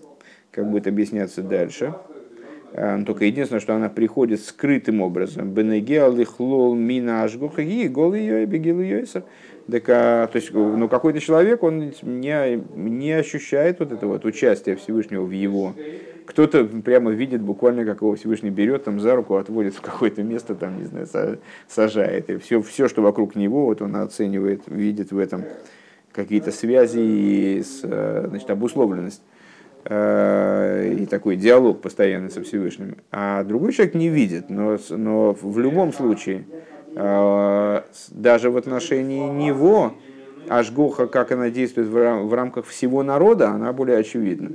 как 0.52 0.70
будет 0.70 0.88
объясняться 0.88 1.42
дальше. 1.42 1.94
Э, 2.73 3.01
только 3.05 3.25
единственное, 3.25 3.60
что 3.60 3.75
она 3.75 3.89
приходит 3.89 4.41
скрытым 4.41 5.01
образом. 5.01 5.51
Бенегеал 5.51 6.15
лихлол 6.15 6.75
мина 6.75 7.23
ашгоха 7.23 7.62
и 7.62 7.88
гол 7.88 8.13
ее 8.13 8.43
и 8.43 8.45
бегил 8.45 8.79
ее 8.79 9.05
так, 9.69 9.84
а, 9.89 10.27
то 10.27 10.38
есть, 10.38 10.51
ну, 10.53 10.89
какой-то 10.89 11.19
человек, 11.19 11.63
он 11.63 11.93
не, 12.01 12.63
не 12.75 13.12
ощущает 13.13 13.79
вот 13.79 13.91
это 13.91 14.07
вот 14.07 14.25
участие 14.25 14.75
Всевышнего 14.75 15.23
в 15.23 15.31
его. 15.31 15.73
Кто-то 16.25 16.65
прямо 16.65 17.12
видит 17.12 17.41
буквально, 17.41 17.86
как 17.86 18.01
его 18.01 18.15
Всевышний 18.15 18.49
берет 18.49 18.86
там 18.86 18.99
за 18.99 19.15
руку, 19.15 19.36
отводит 19.36 19.75
в 19.75 19.81
какое-то 19.81 20.23
место, 20.23 20.55
там, 20.55 20.77
не 20.79 20.86
знаю, 20.86 21.39
сажает. 21.67 22.29
И 22.29 22.38
все, 22.38 22.62
все, 22.62 22.88
что 22.88 23.01
вокруг 23.01 23.36
него, 23.36 23.65
вот 23.65 23.81
он 23.81 23.95
оценивает, 23.95 24.63
видит 24.67 25.12
в 25.12 25.17
этом 25.17 25.43
какие-то 26.12 26.51
связи 26.51 26.99
и 26.99 27.63
э, 27.84 28.25
значит, 28.29 28.49
обусловленность. 28.49 29.21
Э, 29.84 30.94
и 30.94 31.06
такой 31.08 31.36
диалог 31.36 31.82
постоянный 31.82 32.30
со 32.30 32.44
Всевышним. 32.44 32.98
А 33.12 33.44
другой 33.44 33.74
человек 33.74 33.96
не 33.96 34.10
видит, 34.10 34.50
но, 34.50 34.78
но 34.89 35.34
в 35.34 35.58
любом 35.58 35.91
случае, 35.91 36.46
э, 36.96 37.82
даже 38.12 38.52
в 38.52 38.58
отношении 38.58 39.28
него, 39.28 39.94
Ашгоха, 40.50 41.08
как 41.08 41.32
она 41.32 41.50
действует 41.50 41.88
в 41.88 42.34
рамках 42.34 42.65
всего 42.65 43.04
народа, 43.04 43.50
она 43.50 43.74
более 43.74 43.98
очевидна. 43.98 44.52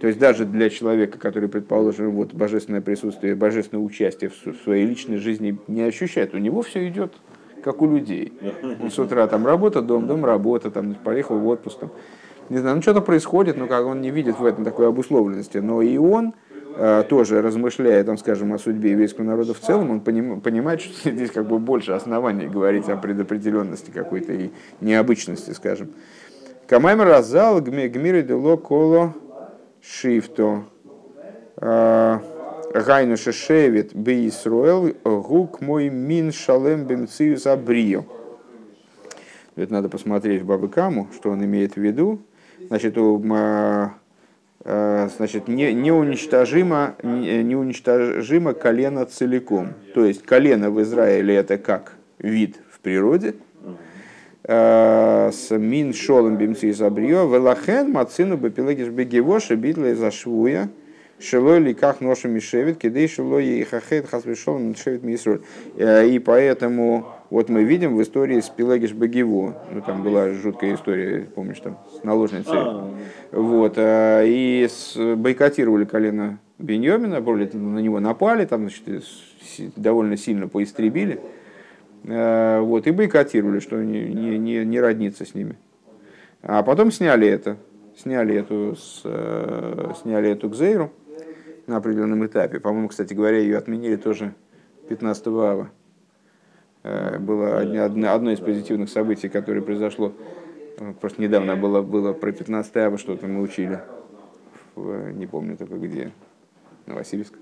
То 0.00 0.06
есть 0.06 0.18
даже 0.18 0.44
для 0.46 0.70
человека, 0.70 1.18
который, 1.18 1.48
предположим, 1.48 2.10
вот 2.12 2.32
божественное 2.32 2.80
присутствие, 2.80 3.34
божественное 3.34 3.84
участие 3.84 4.30
в 4.30 4.56
своей 4.64 4.86
личной 4.86 5.18
жизни 5.18 5.58
не 5.66 5.82
ощущает, 5.82 6.34
у 6.34 6.38
него 6.38 6.62
все 6.62 6.88
идет 6.88 7.12
как 7.62 7.82
у 7.82 7.90
людей. 7.90 8.32
Он 8.82 8.90
с 8.90 8.98
утра 8.98 9.26
там 9.26 9.46
работа, 9.46 9.82
дом, 9.82 10.06
дом, 10.06 10.24
работа, 10.24 10.70
там 10.70 10.94
поехал 10.94 11.38
в 11.38 11.46
отпуск. 11.46 11.80
Там. 11.80 11.90
Не 12.50 12.58
знаю, 12.58 12.76
ну 12.76 12.82
что-то 12.82 13.00
происходит, 13.00 13.56
но 13.56 13.68
как 13.68 13.86
он 13.86 14.00
не 14.00 14.10
видит 14.10 14.40
в 14.40 14.44
этом 14.44 14.64
такой 14.64 14.88
обусловленности. 14.88 15.58
Но 15.58 15.82
и 15.82 15.96
он 15.96 16.34
э, 16.76 17.04
тоже 17.08 17.40
размышляя, 17.42 18.02
там, 18.02 18.18
скажем, 18.18 18.52
о 18.52 18.58
судьбе 18.58 18.90
еврейского 18.90 19.24
народа 19.24 19.54
в 19.54 19.60
целом, 19.60 19.92
он 19.92 20.00
поним, 20.00 20.40
понимает, 20.40 20.80
что 20.80 21.10
здесь 21.12 21.30
как 21.30 21.46
бы 21.46 21.60
больше 21.60 21.92
оснований 21.92 22.48
говорить 22.48 22.88
о 22.88 22.96
предопределенности 22.96 23.92
какой-то 23.92 24.32
и 24.32 24.50
необычности, 24.80 25.52
скажем. 25.52 25.92
Камаймер 26.66 27.06
разал 27.06 27.60
гмиры 27.60 28.22
дело 28.22 28.56
коло 28.56 29.14
шифто. 29.80 30.64
Э, 31.56 32.18
Гайну 32.74 33.16
шешевит 33.16 33.94
би 33.94 34.28
Исруэл 34.28 34.94
гук 35.04 35.60
мой 35.60 35.88
мин 35.88 36.32
шалем 36.32 36.84
бемциюс 36.84 37.46
абрио. 37.46 38.04
Это 39.54 39.72
надо 39.72 39.88
посмотреть 39.88 40.42
в 40.42 40.46
Бабы 40.46 40.68
Каму, 40.68 41.08
что 41.14 41.30
он 41.30 41.44
имеет 41.44 41.74
в 41.74 41.76
виду. 41.80 42.20
Значит, 42.70 42.96
у, 42.98 43.20
а, 43.32 43.94
а, 44.64 45.08
значит 45.16 45.48
не, 45.48 45.74
неуничтожимо, 45.74 46.94
не, 47.02 47.42
неуничтожимо 47.42 48.54
колено 48.54 49.06
целиком. 49.06 49.70
То 49.92 50.04
есть 50.04 50.22
колено 50.22 50.70
в 50.70 50.80
Израиле 50.80 51.34
это 51.34 51.58
как 51.58 51.94
вид 52.20 52.56
в 52.70 52.78
природе, 52.78 53.34
с 54.44 55.50
мин 55.50 55.92
шолом 55.92 56.36
бимци 56.36 56.72
забрио, 56.72 57.26
велахен 57.26 57.90
мацину 57.90 58.36
бепиlegиш 58.36 58.88
бегевоша 58.88 59.56
битла 59.56 59.94
зашвуя, 59.96 60.70
Шилой 61.20 61.58
ли 61.60 61.74
как 61.74 62.00
ноша 62.00 62.28
мишевит, 62.28 62.78
кидей 62.78 63.06
шилой 63.06 63.44
и 63.44 63.64
хахет 63.64 64.08
хасвишол 64.08 64.58
мишевит 64.58 65.02
мисроль. 65.02 65.42
Э, 65.76 66.06
и 66.08 66.18
поэтому 66.18 67.08
вот 67.28 67.50
мы 67.50 67.62
видим 67.62 67.94
в 67.94 68.02
истории 68.02 68.40
с 68.40 68.48
Пелагиш 68.48 68.94
Багиво, 68.94 69.54
ну 69.70 69.82
там 69.82 70.02
была 70.02 70.30
жуткая 70.30 70.74
история, 70.74 71.28
помнишь, 71.34 71.60
там 71.60 71.78
наложницей. 72.02 72.58
А. 72.58 72.90
Вот, 73.32 73.74
э, 73.76 74.24
и 74.26 74.68
бойкотировали 75.16 75.84
колено 75.84 76.38
Беньомина, 76.58 77.20
более 77.20 77.48
на 77.52 77.78
него 77.78 78.00
напали, 78.00 78.44
там, 78.44 78.68
значит, 78.68 79.04
довольно 79.76 80.16
сильно 80.16 80.48
поистребили. 80.48 81.20
Э, 82.04 82.60
вот, 82.60 82.86
и 82.86 82.90
бойкотировали, 82.90 83.60
что 83.60 83.82
не, 83.82 84.02
не, 84.02 84.38
не, 84.38 84.64
не 84.64 84.80
родниться 84.80 85.24
с 85.24 85.34
ними. 85.34 85.56
А 86.42 86.62
потом 86.62 86.90
сняли 86.90 87.28
это, 87.28 87.56
сняли 87.96 88.34
эту, 88.34 88.74
с, 88.76 89.02
сняли 90.02 90.30
эту 90.30 90.48
Гзейру, 90.48 90.90
на 91.70 91.76
определенном 91.76 92.26
этапе. 92.26 92.60
По-моему, 92.60 92.88
кстати 92.88 93.14
говоря, 93.14 93.38
ее 93.38 93.56
отменили 93.56 93.96
тоже 93.96 94.34
15 94.88 95.26
ава. 95.28 95.70
Э, 96.82 97.18
было 97.18 97.58
одно 97.58 98.32
из 98.32 98.40
позитивных 98.40 98.90
событий, 98.90 99.28
которое 99.28 99.62
произошло 99.62 100.08
э, 100.08 100.39
просто 101.00 101.22
недавно 101.22 101.56
было, 101.56 101.82
было 101.82 102.12
про 102.12 102.32
15 102.32 102.76
ава 102.76 102.98
что-то 102.98 103.26
мы 103.26 103.42
учили. 103.42 103.80
В, 104.74 105.10
не 105.12 105.26
помню 105.26 105.56
только 105.56 105.76
где. 105.76 106.12
Новосибирск. 106.86 107.34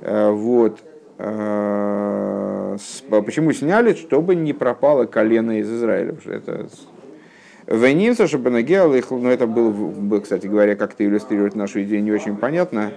Э, 0.00 0.30
вот. 0.30 0.82
Почему 3.26 3.52
сняли? 3.52 3.92
Чтобы 3.92 4.34
не 4.34 4.52
пропало 4.52 5.04
колено 5.04 5.60
из 5.60 5.70
Израиля. 5.70 6.16
Это 6.24 6.68
Венинца, 7.66 8.26
чтобы 8.26 8.50
нагел 8.50 8.92
их, 8.92 9.10
ну 9.10 9.28
это 9.28 9.46
было, 9.46 10.20
кстати 10.20 10.46
говоря, 10.46 10.74
как-то 10.74 11.04
иллюстрировать 11.04 11.54
нашу 11.54 11.82
идею 11.84 12.02
не 12.02 12.10
очень 12.10 12.36
понятно. 12.36 12.90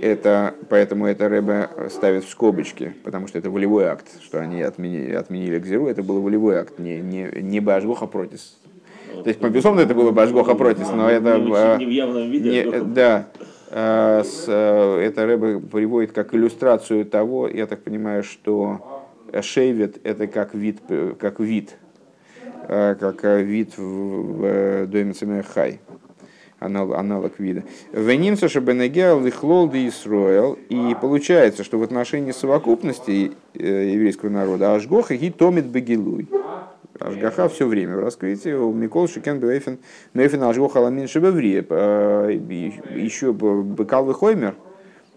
Э, 0.00 0.12
это, 0.12 0.54
поэтому 0.68 1.06
это 1.06 1.28
Рэбе 1.28 1.68
ставит 1.90 2.24
в 2.24 2.28
скобочки, 2.28 2.94
потому 3.04 3.28
что 3.28 3.38
это 3.38 3.50
волевой 3.50 3.84
акт, 3.84 4.06
что 4.22 4.40
они 4.40 4.62
отменили, 4.62 5.12
отменили 5.12 5.58
Гзиру, 5.58 5.86
это 5.86 6.02
был 6.02 6.20
волевой 6.20 6.56
акт, 6.58 6.78
не, 6.78 7.00
не, 7.00 7.30
не 7.40 7.60
Башгоха 7.60 8.06
протис. 8.06 8.58
То 9.12 9.28
есть, 9.28 9.40
безусловно, 9.40 9.80
это 9.80 9.94
было 9.94 10.12
Башгоха 10.12 10.54
протис, 10.54 10.88
но 10.90 11.08
это... 11.08 11.38
Не 11.78 11.84
в 11.84 12.30
виде. 12.30 12.50
Не, 12.50 12.80
да, 12.80 13.28
э, 13.70 14.22
с, 14.24 14.44
э, 14.48 15.00
это 15.02 15.26
Рэбе 15.26 15.60
приводит 15.60 16.12
как 16.12 16.34
иллюстрацию 16.34 17.04
того, 17.04 17.48
я 17.48 17.66
так 17.66 17.82
понимаю, 17.82 18.22
что 18.22 19.06
Шейвет 19.42 20.00
это 20.04 20.26
как 20.26 20.54
вид, 20.54 20.78
как 21.18 21.38
вид, 21.38 21.76
как 22.66 23.24
вид 23.24 23.78
в, 23.78 23.82
в 23.82 24.86
доме 24.86 25.14
Хай 25.42 25.80
аналог, 26.60 26.96
аналог 26.96 27.32
вида. 27.38 27.64
Венимса 27.92 28.48
шабенегеал 28.48 29.20
лихлол 29.20 29.68
де 29.68 29.88
Исроэл. 29.88 30.58
И 30.68 30.94
получается, 31.00 31.64
что 31.64 31.78
в 31.78 31.82
отношении 31.82 32.32
совокупности 32.32 33.32
э, 33.54 33.90
еврейского 33.92 34.28
народа 34.28 34.74
Ашгоха 34.74 35.14
и 35.14 35.30
томит 35.30 35.66
бегилуй. 35.66 36.28
Ашгаха 37.00 37.48
все 37.48 37.66
время 37.66 37.96
в 37.96 38.00
раскрытии. 38.00 38.52
У 38.52 38.72
Микол 38.72 39.08
Шикен 39.08 39.40
Бейфен 39.40 39.78
Мейфен 40.12 40.42
Ашгоха 40.42 40.78
Ламин 40.78 41.08
Шабеври. 41.08 41.64
Э, 41.68 42.38
еще 42.94 43.32
Бекал 43.32 44.06
Вихоймер 44.06 44.54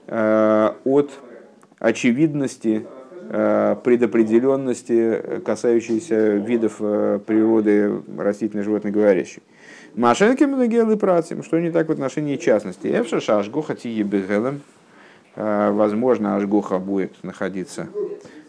э, 0.08 0.69
от 0.86 1.12
очевидности 1.79 2.86
предопределенности, 3.29 5.39
касающейся 5.45 6.36
видов 6.36 6.77
природы 6.77 8.01
растительной, 8.17 8.63
животной, 8.63 8.91
говорящей. 8.91 9.41
Машенки 9.95 10.43
многие 10.43 10.97
працим, 10.97 11.43
что 11.43 11.60
не 11.60 11.69
так 11.69 11.88
в 11.88 11.91
отношении 11.91 12.38
частности. 12.38 12.88
Эвша 12.88 13.19
шашгуха 13.19 13.75
тие 13.75 14.01
бегелем. 14.03 14.62
А, 15.36 15.71
возможно, 15.71 16.36
ашгуха 16.36 16.79
будет 16.79 17.23
находиться 17.23 17.88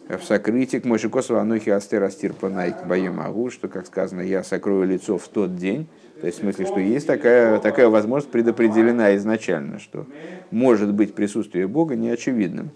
в 0.08 0.22
сокрытии 0.22 0.78
к 0.78 0.86
Мойши 0.86 1.10
Косова 1.10 1.42
Анухи 1.42 1.68
Астер 1.68 2.02
Астир 2.02 2.32
Панайк 2.32 2.86
Баемагу, 2.86 3.50
что, 3.50 3.68
как 3.68 3.86
сказано, 3.86 4.22
я 4.22 4.42
сокрою 4.42 4.84
лицо 4.86 5.18
в 5.18 5.28
тот 5.28 5.54
день. 5.56 5.86
То 6.20 6.26
есть, 6.26 6.38
в 6.38 6.42
смысле, 6.42 6.64
что 6.64 6.80
есть 6.80 7.06
такая, 7.06 7.58
такая 7.58 7.88
возможность 7.88 8.32
предопределена 8.32 9.14
изначально, 9.16 9.78
что 9.78 10.06
может 10.50 10.94
быть 10.94 11.14
присутствие 11.14 11.66
Бога 11.66 11.94
неочевидным. 11.94 12.70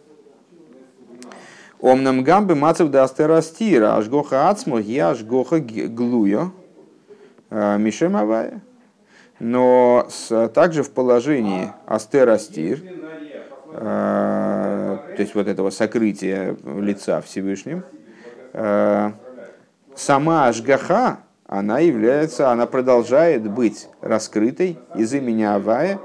Омнам 1.81 2.23
гамбы 2.23 2.55
мацев 2.55 2.91
да 2.91 3.05
астерастира, 3.05 3.97
ашгоха 3.97 4.51
ацмо, 4.51 4.79
я 4.79 5.11
ашгоха 5.11 5.61
глуя, 5.61 6.51
Э, 6.51 6.58
Мишем 7.51 8.17
Авая. 8.17 8.61
Но 9.41 10.07
с, 10.11 10.49
также 10.49 10.83
в 10.83 10.91
положении 10.91 11.73
Астер 11.87 12.29
Астир, 12.29 12.81
э, 13.73 13.77
то 13.77 15.17
есть 15.17 15.35
вот 15.35 15.47
этого 15.47 15.71
сокрытия 15.71 16.57
лица 16.65 17.21
Всевышним, 17.21 17.85
э, 18.53 19.13
сама 19.95 20.49
Ашгаха, 20.49 21.21
она 21.47 21.79
является, 21.79 22.51
она 22.51 22.67
продолжает 22.67 23.49
быть 23.49 23.89
раскрытой 24.01 24.79
из 24.97 25.15
имени 25.15 25.45
Авая, 25.45 26.01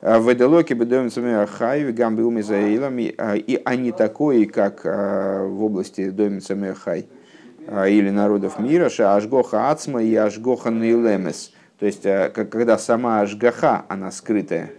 в 0.00 0.32
Эделоке 0.32 0.74
Бедомицами 0.74 1.34
Ахай, 1.34 1.92
Гамбиуми 1.92 2.40
Заилам, 2.40 2.98
и 2.98 3.62
они 3.64 3.90
такой, 3.90 4.46
как 4.46 4.84
в 4.84 5.64
области 5.64 6.10
Домицами 6.10 6.70
Ахай, 6.70 7.00
а, 7.00 7.17
или 7.68 8.10
народов 8.10 8.58
мира, 8.58 8.88
ша 8.88 9.16
ашгоха 9.16 9.70
ацма 9.70 10.02
и 10.02 10.14
ашгоха 10.14 10.70
нейлемес. 10.70 11.52
То 11.78 11.86
есть, 11.86 12.06
э, 12.06 12.30
когда 12.30 12.78
сама 12.78 13.20
ашгаха, 13.20 13.84
она 13.88 14.10
скрытая, 14.10 14.70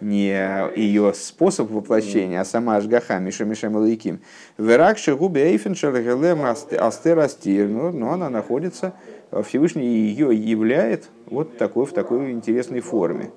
не 0.00 0.70
ее 0.74 1.12
способ 1.14 1.70
воплощения, 1.70 2.40
а 2.40 2.44
сама 2.44 2.76
ашгаха, 2.76 3.18
миша 3.20 3.44
миша 3.44 3.70
малайким. 3.70 4.20
Верак 4.58 4.98
шагуби 4.98 5.38
эйфен 5.38 5.76
шаргелем 5.76 6.42
астер 6.44 7.18
астир, 7.18 7.68
но 7.68 8.12
она 8.12 8.28
находится, 8.28 8.94
Всевышний 9.44 9.86
ее 9.86 10.34
являет 10.34 11.08
вот 11.26 11.56
такой, 11.56 11.86
в 11.86 11.92
такой 11.92 12.32
интересной 12.32 12.80
форме. 12.80 13.30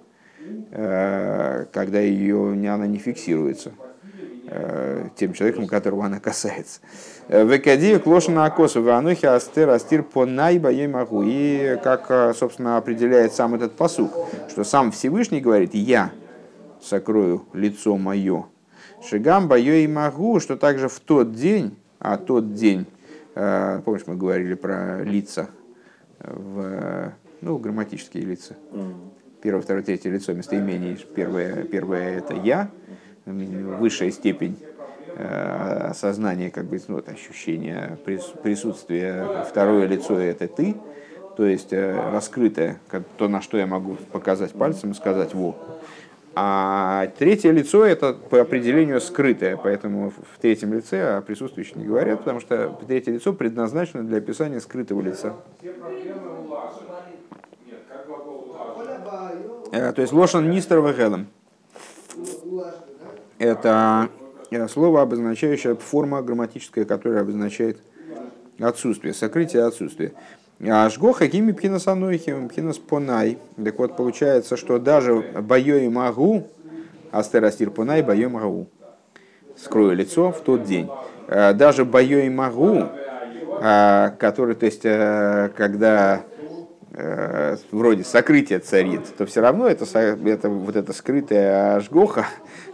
когда 0.72 2.00
ее, 2.00 2.54
она 2.68 2.88
не 2.88 2.98
фиксируется 2.98 3.72
тем 5.16 5.34
человеком, 5.34 5.68
которого 5.68 6.06
она 6.06 6.20
касается. 6.20 6.82
Векадию 7.28 8.00
клошина 8.00 8.46
акосу 8.46 8.82
ванухи 8.82 9.26
астер 9.26 9.70
астир 9.70 10.04
по 10.04 10.26
найба 10.26 10.72
могу. 10.88 11.24
И 11.26 11.78
как, 11.84 12.36
собственно, 12.36 12.78
определяет 12.78 13.34
сам 13.34 13.56
этот 13.56 13.76
посук, 13.76 14.12
что 14.50 14.64
сам 14.64 14.92
Всевышний 14.92 15.42
говорит, 15.42 15.74
я 15.74 16.12
сокрою 16.82 17.46
лицо 17.54 17.98
мое. 17.98 18.46
Шигам 19.04 19.48
бою 19.48 19.74
и 19.74 19.88
могу, 19.88 20.40
что 20.40 20.56
также 20.56 20.88
в 20.88 21.00
тот 21.00 21.34
день, 21.34 21.76
а 22.00 22.18
тот 22.18 22.54
день, 22.54 22.86
помнишь, 23.34 24.04
мы 24.06 24.16
говорили 24.16 24.54
про 24.54 25.04
лица, 25.04 25.50
в, 26.20 27.12
ну, 27.42 27.58
грамматические 27.58 28.24
лица. 28.24 28.56
Первое, 29.42 29.62
второе, 29.62 29.84
третье 29.84 30.10
лицо 30.10 30.34
местоимений. 30.34 30.98
Первое, 31.16 31.64
первое 31.64 32.18
это 32.18 32.34
я, 32.36 32.70
высшая 33.26 34.12
степень 34.12 34.58
Э, 35.18 35.92
осознание, 35.92 36.52
как 36.52 36.66
бы, 36.66 36.78
ну, 36.90 36.96
вот, 36.96 37.08
ощущение 37.08 37.98
присутствия, 38.04 39.46
второе 39.50 39.88
лицо 39.88 40.20
это 40.20 40.50
ты, 40.50 40.76
то 41.38 41.46
есть 41.46 41.72
э, 41.72 41.98
раскрытое, 42.12 42.82
то, 43.18 43.30
на 43.30 43.42
что 43.42 43.58
я 43.58 43.66
могу 43.66 43.96
показать 44.12 44.52
пальцем 44.52 44.92
и 44.92 44.94
сказать 44.94 45.34
«во». 45.34 45.56
А 46.34 47.08
третье 47.18 47.52
лицо 47.52 47.86
это 47.86 48.12
по 48.14 48.42
определению 48.42 49.00
скрытое, 49.00 49.56
поэтому 49.56 50.10
в 50.10 50.38
третьем 50.42 50.74
лице 50.74 51.16
о 51.16 51.22
присутствующих 51.22 51.78
не 51.78 51.86
говорят, 51.86 52.20
потому 52.20 52.42
что 52.42 52.78
третье 52.86 53.14
лицо 53.14 53.32
предназначено 53.32 54.04
для 54.04 54.18
описания 54.18 54.60
скрытого 54.60 55.02
лица. 55.02 55.34
Э, 59.72 59.94
то 59.94 60.02
есть 60.02 60.12
лошан 60.12 60.50
нистер 60.50 60.82
вегелем. 60.82 61.28
Это 63.38 64.10
Э, 64.52 64.68
слово, 64.68 65.02
обозначающее 65.02 65.76
форма 65.76 66.22
грамматическая, 66.22 66.86
которая 66.86 67.22
обозначает 67.22 67.78
отсутствие, 68.60 69.14
сокрытие 69.14 69.64
отсутствия. 69.64 70.14
А 70.62 70.90
жгоха 70.90 71.28
гими 71.28 71.52
пхинас 71.52 71.88
ануихим 71.88 72.48
пхинас 72.48 72.78
понай. 72.78 73.38
Так 73.62 73.78
вот, 73.78 73.98
получается, 73.98 74.56
что 74.56 74.80
даже 74.80 75.16
бою 75.42 75.84
и 75.84 75.90
могу, 75.90 76.48
астерастир 77.12 77.72
понай, 77.72 78.02
бою 78.02 78.30
могу. 78.30 78.68
Скрою 79.58 79.96
лицо 79.96 80.32
в 80.32 80.42
тот 80.42 80.64
день. 80.64 80.90
Э, 81.28 81.54
даже 81.54 81.86
бою 81.86 82.24
и 82.24 82.30
могу, 82.30 82.84
э, 83.62 84.12
который, 84.20 84.56
то 84.56 84.66
есть, 84.66 84.84
когда 85.56 86.24
вроде 87.72 88.04
сокрытие 88.04 88.60
царит, 88.60 89.02
то 89.18 89.26
все 89.26 89.42
равно 89.42 89.68
это, 89.68 89.86
это, 90.00 90.50
вот 90.50 90.76
эта 90.76 90.94
скрытая 90.94 91.76
ажгоха, 91.76 92.26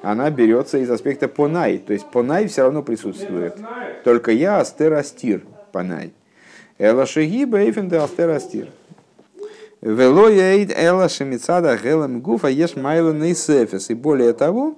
она 0.01 0.29
берется 0.29 0.77
из 0.77 0.89
аспекта 0.89 1.27
понай. 1.27 1.77
То 1.79 1.93
есть 1.93 2.05
понай 2.11 2.47
все 2.47 2.63
равно 2.63 2.83
присутствует. 2.83 3.55
Только 4.03 4.31
я 4.31 4.59
астер 4.59 4.93
астир 4.93 5.43
понай. 5.71 6.13
Эла 6.77 7.05
шеги 7.05 7.45
бейфен 7.45 7.89
де 7.89 7.97
астер 7.97 8.29
астир. 8.29 8.67
Вело 9.81 10.29
яид 10.29 10.71
эла 10.75 11.09
шемицада 11.09 11.75
гелем 11.77 12.21
гуфа 12.21 12.47
еш 12.47 12.75
майла 12.75 13.13
нейсефес. 13.13 13.89
И 13.89 13.95
более 13.95 14.33
того, 14.33 14.75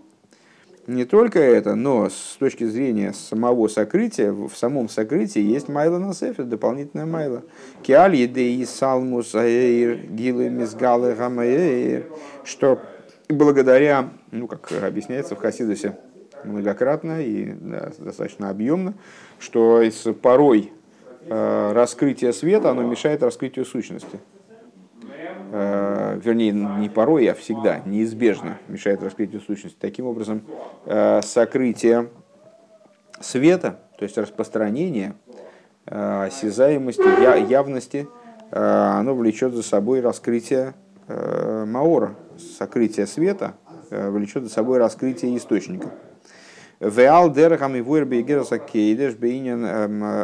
не 0.87 1.05
только 1.05 1.39
это, 1.39 1.75
но 1.75 2.09
с 2.09 2.35
точки 2.39 2.65
зрения 2.65 3.13
самого 3.13 3.67
сокрытия, 3.67 4.31
в 4.31 4.51
самом 4.53 4.89
сокрытии 4.89 5.41
есть 5.41 5.69
майла 5.69 5.97
на 5.97 6.13
сефер, 6.13 6.43
дополнительная 6.43 7.05
майла. 7.05 7.43
Киаль 7.83 8.15
едеи 8.15 8.63
салмус 8.65 9.33
аэйр 9.33 9.97
гилы 10.07 10.49
мизгалы 10.49 11.13
гамаэйр, 11.13 12.05
что 12.43 12.79
благодаря, 13.29 14.09
ну, 14.31 14.47
как 14.47 14.71
объясняется 14.83 15.35
в 15.35 15.39
Хасидусе 15.39 15.97
многократно 16.43 17.21
и 17.21 17.53
да, 17.53 17.91
достаточно 17.97 18.49
объемно, 18.49 18.93
что 19.39 19.83
порой 20.21 20.73
э, 21.25 21.71
раскрытие 21.73 22.33
света 22.33 22.71
оно 22.71 22.83
мешает 22.83 23.23
раскрытию 23.23 23.65
сущности. 23.65 24.19
Э, 25.55 26.19
вернее, 26.19 26.51
не 26.51 26.89
порой, 26.89 27.27
а 27.27 27.35
всегда, 27.35 27.83
неизбежно 27.85 28.57
мешает 28.67 29.03
раскрытию 29.03 29.39
сущности. 29.39 29.77
Таким 29.79 30.07
образом, 30.07 30.41
э, 30.87 31.21
сокрытие 31.21 32.09
света, 33.21 33.79
то 33.99 34.03
есть 34.03 34.17
распространение, 34.17 35.13
э, 35.85 36.25
осязаемости, 36.25 37.47
явности, 37.51 38.07
оно 38.49 39.15
влечет 39.15 39.53
за 39.53 39.63
собой 39.63 40.01
раскрытие 40.01 40.75
маора, 41.07 42.15
сокрытие 42.59 43.07
света 43.07 43.55
влечет 43.89 44.43
за 44.43 44.49
собой 44.49 44.77
раскрытие 44.77 45.35
источника. 45.37 45.89
Веал 46.79 47.31
дерахам 47.31 47.75
и 47.75 47.81
вуэрбе 47.81 48.21
гераса 48.21 48.59
кейдеш 48.59 49.15
бейнен 49.15 49.65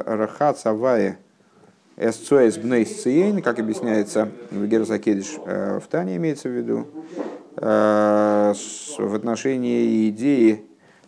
рахат 0.06 0.60
савае 0.60 1.18
Эсцоэс 2.00 2.58
бнейс 2.58 3.02
циейн, 3.02 3.42
как 3.42 3.60
объясняется 3.60 4.30
в 4.52 4.66
Герзакедиш 4.66 5.36
э, 5.46 5.80
в 5.84 5.88
Тане, 5.88 6.16
имеется 6.16 6.48
в 6.48 6.54
виду, 6.54 6.88
э, 7.58 8.54
в 8.98 9.16
отношении 9.16 10.10
идеи 10.10 10.64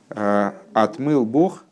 э, 0.10 0.51
«отмыл 0.73 1.25
Бог 1.25 1.63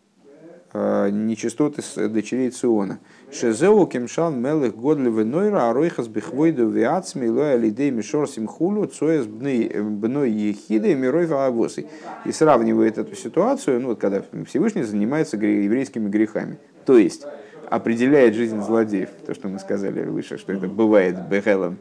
нечистоты 0.72 1.82
дочерей 2.10 2.52
Циона». 2.52 3.00
Шезеу 3.32 3.88
кемшал 3.88 4.32
мелых 4.32 4.78
годли 4.78 5.10
венойра, 5.10 5.70
а 5.70 5.74
ройхас 5.74 6.08
бихвойду 6.08 6.70
виацми, 6.70 7.28
лоя 7.28 7.58
лидей 7.58 7.90
мишор 7.90 8.30
симхулу, 8.30 8.86
цоэс 8.86 9.26
бной 9.26 10.32
ехиды, 10.32 10.94
мирой 10.94 11.26
ваавосы. 11.26 11.88
И 12.24 12.32
сравнивает 12.32 13.00
эту 13.00 13.16
ситуацию, 13.16 13.82
ну, 13.82 13.90
вот, 13.90 14.00
когда 14.00 14.24
Всевышний 14.48 14.84
занимается 14.84 15.38
еврейскими 15.38 16.08
грехами. 16.08 16.60
То 16.86 16.98
есть, 16.98 17.26
определяет 17.70 18.34
жизнь 18.34 18.62
злодеев, 18.62 19.10
то, 19.26 19.34
что 19.34 19.48
мы 19.48 19.60
сказали 19.60 20.04
выше, 20.04 20.38
что 20.38 20.54
это 20.54 20.68
бывает 20.68 21.28
Бехелом, 21.30 21.78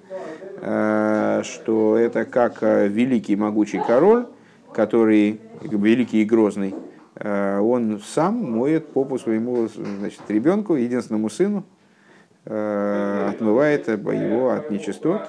э, 0.60 1.42
что 1.44 1.96
это 1.96 2.24
как 2.24 2.58
э, 2.62 2.88
великий 2.88 3.36
могучий 3.36 3.80
король, 3.84 4.26
который 4.72 5.40
великий 5.62 6.22
и 6.22 6.24
грозный, 6.24 6.74
э, 7.16 7.58
он 7.58 8.00
сам 8.04 8.34
моет 8.52 8.88
попу 8.88 9.18
своему 9.18 9.68
значит, 9.68 10.20
ребенку, 10.28 10.74
единственному 10.74 11.30
сыну, 11.30 11.64
отмывает 12.44 13.88
его 13.88 14.50
от 14.52 14.70
нечистот 14.70 15.28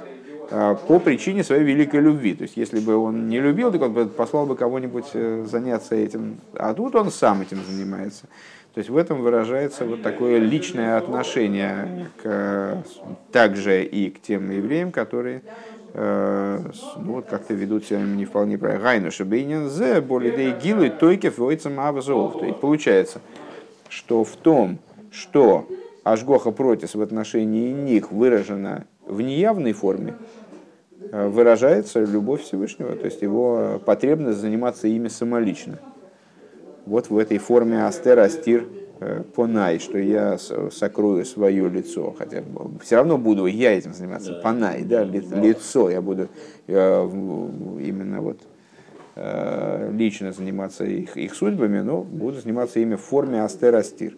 по 0.50 1.00
причине 1.00 1.44
своей 1.44 1.64
великой 1.64 2.02
любви. 2.02 2.34
То 2.34 2.44
есть, 2.44 2.58
если 2.58 2.80
бы 2.80 2.96
он 2.96 3.28
не 3.28 3.40
любил, 3.40 3.72
так 3.72 3.82
он 3.82 4.10
послал 4.10 4.46
бы 4.46 4.56
кого-нибудь 4.56 5.12
заняться 5.46 5.96
этим. 5.96 6.38
А 6.54 6.74
тут 6.74 6.96
он 6.96 7.12
сам 7.12 7.42
этим 7.42 7.60
занимается. 7.70 8.28
То 8.74 8.80
есть 8.80 8.90
в 8.90 8.98
этом 8.98 9.22
выражается 9.22 9.84
вот 9.84 10.04
такое 10.04 10.38
личное 10.38 10.98
отношение 10.98 12.08
к, 12.22 12.84
также 13.32 13.84
и 13.84 14.10
к 14.12 14.22
тем 14.22 14.52
евреям, 14.52 14.92
которые 14.92 15.42
э, 15.94 16.60
ну, 16.98 17.14
вот 17.14 17.26
как-то 17.26 17.56
ведут 17.56 17.86
себя 17.86 18.02
не 18.02 18.26
вполне 18.26 18.58
правильно. 18.60 18.84
Гайну 18.84 19.12
шабейнин 19.12 19.70
зе 19.70 20.02
более 20.02 20.52
гилы 20.52 20.92
тойкев 20.92 21.40
войцам 21.40 21.80
абзов. 21.80 22.40
То 22.40 22.46
есть 22.46 22.60
получается, 22.60 23.22
что 23.90 24.24
в 24.24 24.36
том, 24.36 24.78
что 25.12 25.68
Ашгоха 26.04 26.52
протис 26.52 26.94
в 26.94 27.02
отношении 27.02 27.72
них 27.74 28.12
выражена 28.12 28.86
в 29.10 29.22
неявной 29.22 29.74
форме, 29.74 30.15
э, 31.12 31.28
выражается 31.28 32.00
любовь 32.00 32.43
Всевышнего, 32.43 32.95
то 32.95 33.06
есть 33.06 33.22
его 33.22 33.82
потребность 33.86 34.39
заниматься 34.39 34.88
ими 34.88 35.10
самолично 35.10 35.80
вот 36.89 37.10
в 37.10 37.17
этой 37.17 37.38
форме 37.38 37.86
астер, 37.86 38.19
астир, 38.19 38.67
э, 39.00 39.24
понай, 39.36 39.80
что 39.80 39.98
я 39.98 40.38
сокрою 40.38 41.24
свое 41.24 41.69
лицо, 41.69 42.15
хотя 42.17 42.43
все 42.82 42.98
равно 42.98 43.17
буду 43.17 43.45
я 43.45 43.78
этим 43.78 43.93
заниматься, 43.93 44.34
да. 44.34 44.41
понай, 44.41 44.84
да, 44.84 45.04
лицо, 45.04 45.89
я 45.89 46.02
буду 46.02 46.28
я, 46.67 47.04
именно 47.04 48.22
вот 48.22 48.39
э, 49.15 49.91
лично 49.93 50.34
заниматься 50.34 50.84
их, 50.84 51.15
их 51.15 51.36
судьбами, 51.36 51.82
но 51.82 52.02
буду 52.02 52.41
заниматься 52.41 52.80
ими 52.80 52.95
в 52.95 53.02
форме 53.02 53.43
астер, 53.43 53.76
астир. 53.76 54.17